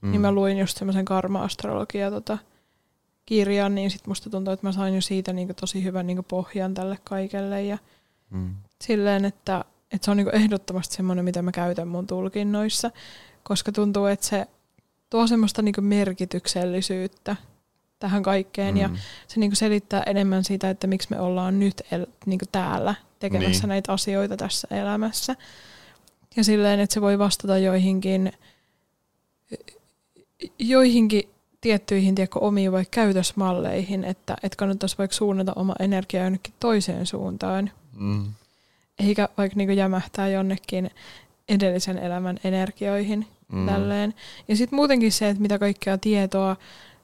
mm. 0.00 0.10
niin 0.10 0.20
mä 0.20 0.32
luin 0.32 0.58
just 0.58 0.78
semmoisen 0.78 1.04
karma-astrologia 1.04 2.10
tota, 2.10 2.38
kirjan, 3.26 3.74
niin 3.74 3.90
sit 3.90 4.06
musta 4.06 4.30
tuntuu, 4.30 4.52
että 4.52 4.66
mä 4.66 4.72
sain 4.72 4.94
jo 4.94 5.00
siitä 5.00 5.32
niinku 5.32 5.54
tosi 5.54 5.84
hyvän 5.84 6.06
niinku 6.06 6.22
pohjan 6.22 6.74
tälle 6.74 6.98
kaikelle. 7.04 7.62
Ja 7.62 7.78
Mm. 8.30 8.54
silleen, 8.80 9.24
että, 9.24 9.64
että 9.92 10.04
se 10.04 10.10
on 10.10 10.16
niinku 10.16 10.36
ehdottomasti 10.36 10.94
semmoinen, 10.94 11.24
mitä 11.24 11.42
mä 11.42 11.52
käytän 11.52 11.88
mun 11.88 12.06
tulkinnoissa, 12.06 12.90
koska 13.42 13.72
tuntuu, 13.72 14.06
että 14.06 14.26
se 14.26 14.46
tuo 15.10 15.26
semmoista 15.26 15.62
niinku 15.62 15.80
merkityksellisyyttä 15.80 17.36
tähän 17.98 18.22
kaikkeen 18.22 18.74
mm. 18.74 18.80
ja 18.80 18.90
se 19.28 19.40
niinku 19.40 19.56
selittää 19.56 20.02
enemmän 20.06 20.44
sitä, 20.44 20.70
että 20.70 20.86
miksi 20.86 21.08
me 21.10 21.20
ollaan 21.20 21.58
nyt 21.58 21.82
el- 21.90 22.06
niinku 22.26 22.44
täällä 22.52 22.94
tekemässä 23.18 23.50
niin. 23.50 23.60
Niin. 23.60 23.68
näitä 23.68 23.92
asioita 23.92 24.36
tässä 24.36 24.68
elämässä. 24.70 25.36
Ja 26.36 26.44
silleen, 26.44 26.80
että 26.80 26.94
se 26.94 27.00
voi 27.00 27.18
vastata 27.18 27.58
joihinkin, 27.58 28.32
joihinkin 30.58 31.28
tiettyihin 31.60 32.14
tiedätkö, 32.14 32.38
omiin 32.38 32.72
vaikka 32.72 32.94
käytösmalleihin, 32.94 34.04
että, 34.04 34.36
että 34.42 34.56
kannattaisi 34.56 34.98
vaikka 34.98 35.16
suunnata 35.16 35.52
oma 35.56 35.74
energia 35.80 36.24
jonnekin 36.24 36.54
toiseen 36.60 37.06
suuntaan, 37.06 37.70
Mm. 37.96 38.32
eikä 38.98 39.28
vaikka 39.38 39.56
niinku 39.56 39.72
jämähtää 39.72 40.28
jonnekin 40.28 40.90
edellisen 41.48 41.98
elämän 41.98 42.38
energioihin 42.44 43.26
Mm. 43.52 43.66
tälleen. 43.66 44.14
Ja 44.48 44.56
sitten 44.56 44.76
muutenkin 44.76 45.12
se, 45.12 45.28
että 45.28 45.42
mitä 45.42 45.58
kaikkea 45.58 45.98
tietoa 45.98 46.56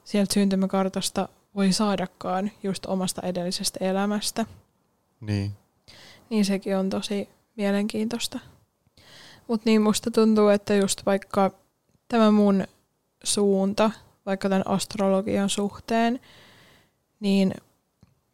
sieltä 0.03 0.33
syntymäkartasta 0.33 1.29
voi 1.55 1.73
saadakaan 1.73 2.51
just 2.63 2.85
omasta 2.85 3.21
edellisestä 3.21 3.85
elämästä, 3.85 4.45
Niin. 5.21 5.51
niin 6.29 6.45
sekin 6.45 6.77
on 6.77 6.89
tosi 6.89 7.29
mielenkiintoista. 7.55 8.39
Mutta 9.47 9.69
niin 9.69 9.81
musta 9.81 10.11
tuntuu, 10.11 10.47
että 10.47 10.73
just 10.75 11.05
vaikka 11.05 11.51
tämä 12.07 12.31
mun 12.31 12.63
suunta, 13.23 13.91
vaikka 14.25 14.49
tämän 14.49 14.67
astrologian 14.67 15.49
suhteen, 15.49 16.19
niin 17.19 17.53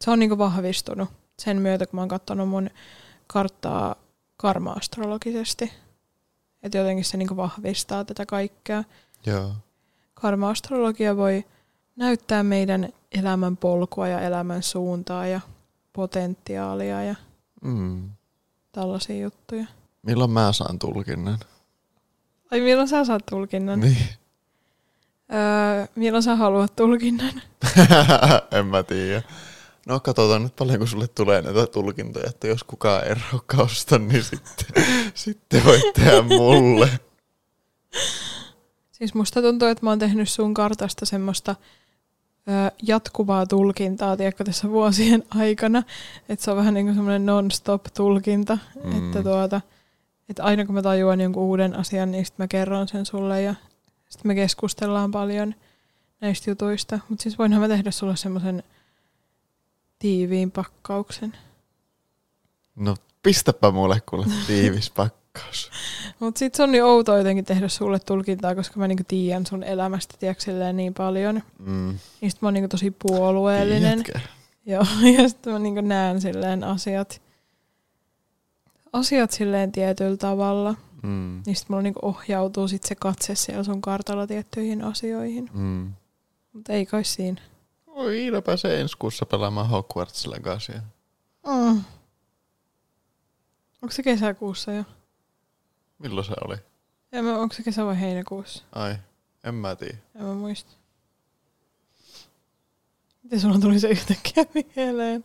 se 0.00 0.10
on 0.10 0.18
niinku 0.18 0.38
vahvistunut 0.38 1.08
sen 1.40 1.56
myötä, 1.62 1.86
kun 1.86 1.96
mä 1.96 2.00
oon 2.00 2.08
katsonut 2.08 2.48
mun 2.48 2.70
karttaa 3.26 3.94
karma-astrologisesti. 4.36 5.72
Että 6.62 6.78
jotenkin 6.78 7.04
se 7.04 7.16
niinku 7.16 7.36
vahvistaa 7.36 8.04
tätä 8.04 8.26
kaikkea. 8.26 8.84
Joo. 9.26 9.52
Karma-astrologia 10.14 11.16
voi 11.16 11.44
näyttää 11.96 12.42
meidän 12.42 12.88
elämän 13.12 13.56
polkua 13.56 14.08
ja 14.08 14.20
elämän 14.20 14.62
suuntaa 14.62 15.26
ja 15.26 15.40
potentiaalia 15.92 17.02
ja 17.04 17.14
Mm. 17.62 18.10
tällaisia 18.72 19.16
juttuja. 19.22 19.64
Milloin 20.02 20.30
mä 20.30 20.52
saan 20.52 20.78
tulkinnan? 20.78 21.38
Ai 22.50 22.60
milloin 22.60 22.88
sä 22.88 23.04
saat 23.04 23.26
tulkinnan? 23.30 23.80
Niin. 23.80 23.96
Öö, 25.32 25.86
milloin 25.94 26.22
sä 26.22 26.36
haluat 26.36 26.76
tulkinnan? 26.76 27.42
en 28.58 28.66
mä 28.66 28.82
tiedä. 28.82 29.22
No 29.90 30.00
katsotaan 30.00 30.42
nyt 30.42 30.56
paljon, 30.56 30.78
kun 30.78 30.88
sulle 30.88 31.08
tulee 31.08 31.42
näitä 31.42 31.66
tulkintoja, 31.66 32.28
että 32.28 32.46
jos 32.46 32.64
kukaan 32.64 33.04
ei 33.04 33.14
raukausta, 33.14 33.98
niin 33.98 34.24
sitten, 34.24 34.84
sitten 35.14 35.64
voit 35.64 35.82
tehdä 35.94 36.22
mulle. 36.22 36.90
Siis 38.92 39.14
musta 39.14 39.42
tuntuu, 39.42 39.68
että 39.68 39.86
mä 39.86 39.90
oon 39.90 39.98
tehnyt 39.98 40.28
sun 40.28 40.54
kartasta 40.54 41.06
semmoista 41.06 41.56
ö, 42.48 42.52
jatkuvaa 42.82 43.46
tulkintaa, 43.46 44.16
tiedätkö, 44.16 44.44
tässä 44.44 44.70
vuosien 44.70 45.22
aikana. 45.30 45.82
Että 46.28 46.44
se 46.44 46.50
on 46.50 46.56
vähän 46.56 46.74
niin 46.74 46.86
kuin 46.86 46.94
semmoinen 46.94 47.26
non-stop 47.26 47.84
tulkinta. 47.96 48.58
Mm. 48.84 48.98
Että, 48.98 49.22
tuota, 49.22 49.60
että 50.28 50.44
aina 50.44 50.66
kun 50.66 50.74
mä 50.74 50.82
tajuan 50.82 51.20
jonkun 51.20 51.42
uuden 51.42 51.76
asian, 51.76 52.10
niin 52.10 52.24
sitten 52.24 52.44
mä 52.44 52.48
kerron 52.48 52.88
sen 52.88 53.06
sulle 53.06 53.42
ja 53.42 53.54
sitten 54.08 54.28
me 54.28 54.34
keskustellaan 54.34 55.10
paljon 55.10 55.54
näistä 56.20 56.50
jutuista. 56.50 56.98
Mutta 57.08 57.22
siis 57.22 57.38
voinhan 57.38 57.60
mä 57.60 57.68
tehdä 57.68 57.90
sulle 57.90 58.16
semmoisen 58.16 58.62
tiiviin 60.00 60.50
pakkauksen. 60.50 61.36
No 62.76 62.96
pistäpä 63.22 63.70
mulle 63.70 64.02
kuule 64.08 64.26
tiivis 64.46 64.90
pakkaus. 64.90 65.70
Mutta 66.20 66.38
sit 66.38 66.54
se 66.54 66.62
on 66.62 66.72
niin 66.72 66.84
outoa 66.84 67.18
jotenkin 67.18 67.44
tehdä 67.44 67.68
sulle 67.68 67.98
tulkintaa, 67.98 68.54
koska 68.54 68.80
mä 68.80 68.88
niinku 68.88 69.04
tiedän 69.08 69.46
sun 69.46 69.62
elämästä 69.62 70.14
tiedätkö, 70.18 70.72
niin 70.72 70.94
paljon. 70.94 71.42
Mm. 71.58 71.98
Niin 72.20 72.30
sit 72.30 72.42
mä 72.42 72.46
oon 72.46 72.54
niinku 72.54 72.68
tosi 72.68 72.90
puolueellinen. 72.90 74.02
Tiedätkö? 74.02 74.28
Joo, 74.66 74.84
ja 75.16 75.28
sitten 75.28 75.52
mä 75.52 75.58
niinku 75.58 75.80
näen 75.80 76.20
silleen 76.20 76.64
asiat, 76.64 77.22
asiat 78.92 79.30
silleen 79.30 79.72
tietyllä 79.72 80.16
tavalla. 80.16 80.74
Mm. 81.02 81.42
Niin 81.46 81.56
sit 81.56 81.68
mulla 81.68 81.82
niinku 81.82 82.00
ohjautuu 82.02 82.68
sit 82.68 82.82
se 82.82 82.94
katse 82.94 83.34
siellä 83.34 83.64
sun 83.64 83.80
kartalla 83.80 84.26
tiettyihin 84.26 84.84
asioihin. 84.84 85.50
Mm. 85.52 85.92
Mutta 86.52 86.72
ei 86.72 86.86
kai 86.86 87.04
siinä. 87.04 87.40
Oi, 88.00 88.18
Iida 88.18 88.42
pääsee 88.42 88.80
ensi 88.80 88.96
kuussa 88.98 89.26
pelaamaan 89.26 89.68
Hogwarts 89.68 90.26
Legacya. 90.26 90.80
Mm. 91.46 91.82
Onko 93.82 93.90
se 93.90 94.02
kesäkuussa 94.02 94.72
jo? 94.72 94.84
Milloin 95.98 96.26
se 96.26 96.32
oli? 96.46 96.56
En 97.12 97.24
mä, 97.24 97.38
onko 97.38 97.54
se 97.54 97.62
kesä 97.62 97.84
vai 97.86 98.00
heinäkuussa? 98.00 98.64
Ai, 98.72 98.94
en 99.44 99.54
mä 99.54 99.76
tiedä. 99.76 99.96
En 100.14 100.22
mä 100.22 100.34
muista. 100.34 100.70
Miten 103.22 103.40
sulla 103.40 103.58
tuli 103.58 103.80
se 103.80 103.88
yhtäkkiä 103.88 104.44
mieleen? 104.76 105.24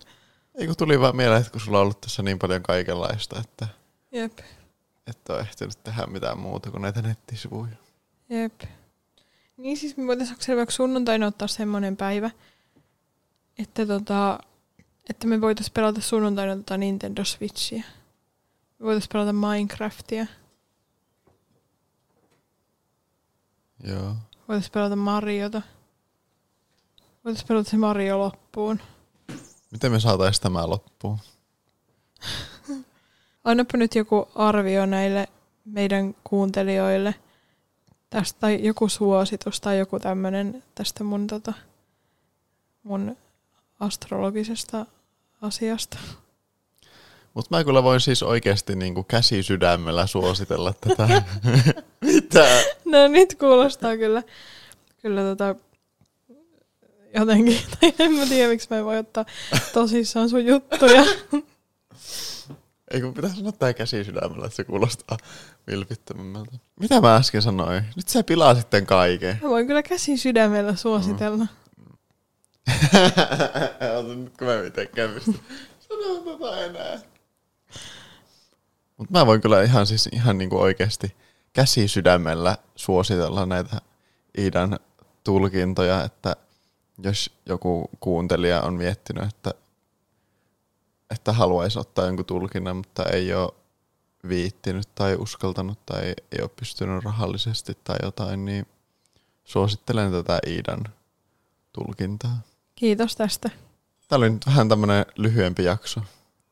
Ei 0.55 0.67
kun 0.67 0.75
tuli 0.75 0.99
vaan 0.99 1.15
mieleen, 1.15 1.39
että 1.39 1.51
kun 1.51 1.61
sulla 1.61 1.77
on 1.77 1.81
ollut 1.81 2.01
tässä 2.01 2.23
niin 2.23 2.39
paljon 2.39 2.63
kaikenlaista, 2.63 3.39
että 3.39 3.67
Jep, 4.11 4.39
et 5.07 5.29
ole 5.29 5.39
ehtinyt 5.39 5.83
tehdä 5.83 6.05
mitään 6.07 6.39
muuta 6.39 6.71
kuin 6.71 6.81
näitä 6.81 7.01
nettisivuja. 7.01 7.75
jep. 8.29 8.61
Niin 9.57 9.77
siis 9.77 9.97
me 9.97 10.07
voitaisiin 10.07 10.59
onko 10.59 10.71
sunnuntaina 10.71 11.27
ottaa 11.27 11.47
semmoinen 11.47 11.97
päivä, 11.97 12.29
että, 13.57 13.85
tota, 13.85 14.39
että 15.09 15.27
me 15.27 15.41
voitaisiin 15.41 15.73
pelata 15.73 16.01
sunnuntaina 16.01 16.55
tota 16.55 16.77
Nintendo 16.77 17.25
Switchiä. 17.25 17.83
Me 18.79 18.85
voitaisiin 18.85 19.09
pelata 19.13 19.33
Minecraftia. 19.33 20.25
Joo. 23.83 24.15
Voitaisiin 24.47 24.71
pelata 24.71 24.95
Mariota. 24.95 25.61
Voitaisiin 27.25 27.47
pelata 27.47 27.69
se 27.69 27.77
Mario 27.77 28.19
loppuun. 28.19 28.79
Miten 29.71 29.91
me 29.91 29.99
saatais 29.99 30.39
tämä 30.39 30.69
loppuun? 30.69 31.17
Annapa 33.43 33.77
nyt 33.77 33.95
joku 33.95 34.27
arvio 34.35 34.85
näille 34.85 35.27
meidän 35.65 36.15
kuuntelijoille 36.23 37.15
tästä, 38.09 38.39
tai 38.39 38.63
joku 38.63 38.89
suositus 38.89 39.61
tai 39.61 39.79
joku 39.79 39.99
tämmöinen 39.99 40.63
tästä 40.75 41.03
mun, 41.03 41.27
tota, 41.27 41.53
mun 42.83 43.17
astrologisesta 43.79 44.85
asiasta. 45.41 45.97
Mutta 47.33 47.57
mä 47.57 47.63
kyllä 47.63 47.83
voin 47.83 48.01
siis 48.01 48.23
oikeasti 48.23 48.75
niinku 48.75 49.03
käsi 49.03 49.43
sydämellä 49.43 50.07
suositella 50.07 50.73
tätä. 50.73 51.23
Mitä? 52.01 52.45
No 52.85 53.07
nyt 53.07 53.35
kuulostaa 53.35 53.97
kyllä, 53.97 54.23
kyllä 55.01 55.21
tota, 55.21 55.55
jotenkin, 57.19 57.59
tai 57.79 57.93
en 57.99 58.11
mä 58.11 58.25
tiedä 58.25 58.49
miksi 58.49 58.67
mä 58.69 58.77
en 58.77 58.85
voi 58.85 58.97
ottaa 58.97 59.25
tosissaan 59.73 60.29
sun 60.29 60.45
juttuja. 60.45 61.05
Ei 62.91 63.01
kun 63.01 63.13
pitää 63.13 63.35
sanoa 63.35 63.51
tää 63.51 63.73
käsi 63.73 64.03
sydämellä, 64.03 64.45
että 64.45 64.55
se 64.55 64.63
kuulostaa 64.63 65.17
vilpittömämmältä. 65.67 66.51
Mitä 66.79 67.01
mä 67.01 67.15
äsken 67.15 67.41
sanoin? 67.41 67.83
Nyt 67.95 68.09
sä 68.09 68.23
pilaa 68.23 68.55
sitten 68.55 68.85
kaiken. 68.85 69.39
Mä 69.43 69.49
voin 69.49 69.67
kyllä 69.67 69.83
käsi 69.83 70.17
sydämellä 70.17 70.75
suositella. 70.75 71.47
Ota 73.99 74.15
nyt 74.15 74.37
kun 74.37 74.47
mä 74.47 74.61
mitenkään 74.63 75.09
pysty 75.09 75.39
sanoa 75.79 76.23
tota 76.23 76.57
enää. 76.57 76.99
Mut 78.97 79.09
mä 79.09 79.25
voin 79.25 79.41
kyllä 79.41 79.63
ihan 79.63 79.87
siis 79.87 80.09
ihan 80.11 80.37
niinku 80.37 80.57
oikeesti 80.57 81.15
käsi 81.53 81.87
sydämellä 81.87 82.57
suositella 82.75 83.45
näitä 83.45 83.81
Iidan 84.37 84.79
tulkintoja, 85.23 86.03
että 86.03 86.35
jos 87.03 87.31
joku 87.45 87.89
kuuntelija 87.99 88.61
on 88.61 88.73
miettinyt, 88.73 89.23
että, 89.23 89.53
että 91.11 91.33
haluaisi 91.33 91.79
ottaa 91.79 92.05
jonkun 92.05 92.25
tulkinnan, 92.25 92.77
mutta 92.77 93.03
ei 93.03 93.33
ole 93.33 93.51
viittinyt 94.29 94.89
tai 94.95 95.15
uskaltanut 95.15 95.85
tai 95.85 96.03
ei 96.07 96.41
ole 96.41 96.49
pystynyt 96.59 97.03
rahallisesti 97.03 97.77
tai 97.83 97.97
jotain, 98.03 98.45
niin 98.45 98.65
suosittelen 99.43 100.11
tätä 100.11 100.39
Iidan 100.47 100.83
tulkintaa. 101.73 102.41
Kiitos 102.75 103.15
tästä. 103.15 103.49
Tämä 104.07 104.17
oli 104.17 104.29
nyt 104.29 104.45
vähän 104.45 104.69
tämmönen 104.69 105.05
lyhyempi 105.15 105.63
jakso. 105.63 106.01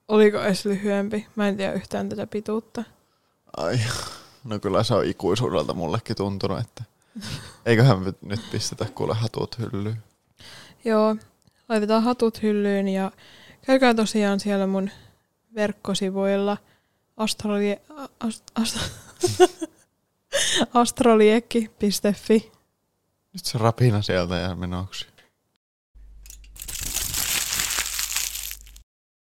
Oliko 0.08 0.42
edes 0.42 0.66
lyhyempi? 0.66 1.28
Mä 1.36 1.48
en 1.48 1.58
tiedä 1.58 1.74
yhtään 1.74 2.10
tätä 2.10 2.28
pituutta. 2.28 2.84
Ai, 3.58 3.80
no 4.44 4.60
kyllä 4.60 4.84
se 4.84 4.94
on 4.94 5.06
ikuisuudelta 5.06 5.74
mullekin 5.74 6.16
tuntunut, 6.16 6.60
että 6.60 6.84
eiköhän 7.66 8.00
me 8.00 8.14
nyt 8.22 8.42
pistetä 8.52 8.86
kuule 8.86 9.14
hatut 9.14 9.60
hyllyyn. 9.60 10.04
Joo, 10.86 11.16
laitetaan 11.70 12.04
hatut 12.04 12.42
hyllyyn 12.42 12.88
ja 12.88 13.12
käykää 13.66 13.94
tosiaan 13.94 14.40
siellä 14.40 14.68
mun 14.68 14.90
verkkosivuilla 15.56 16.58
astroli, 17.18 17.78
ast, 18.20 18.44
ast, 18.56 18.78
astroliekki.fi. 20.74 22.52
Nyt 23.34 23.46
se 23.46 23.58
rapina 23.58 24.02
sieltä 24.02 24.36
ja 24.36 24.56
menoksi. 24.56 25.13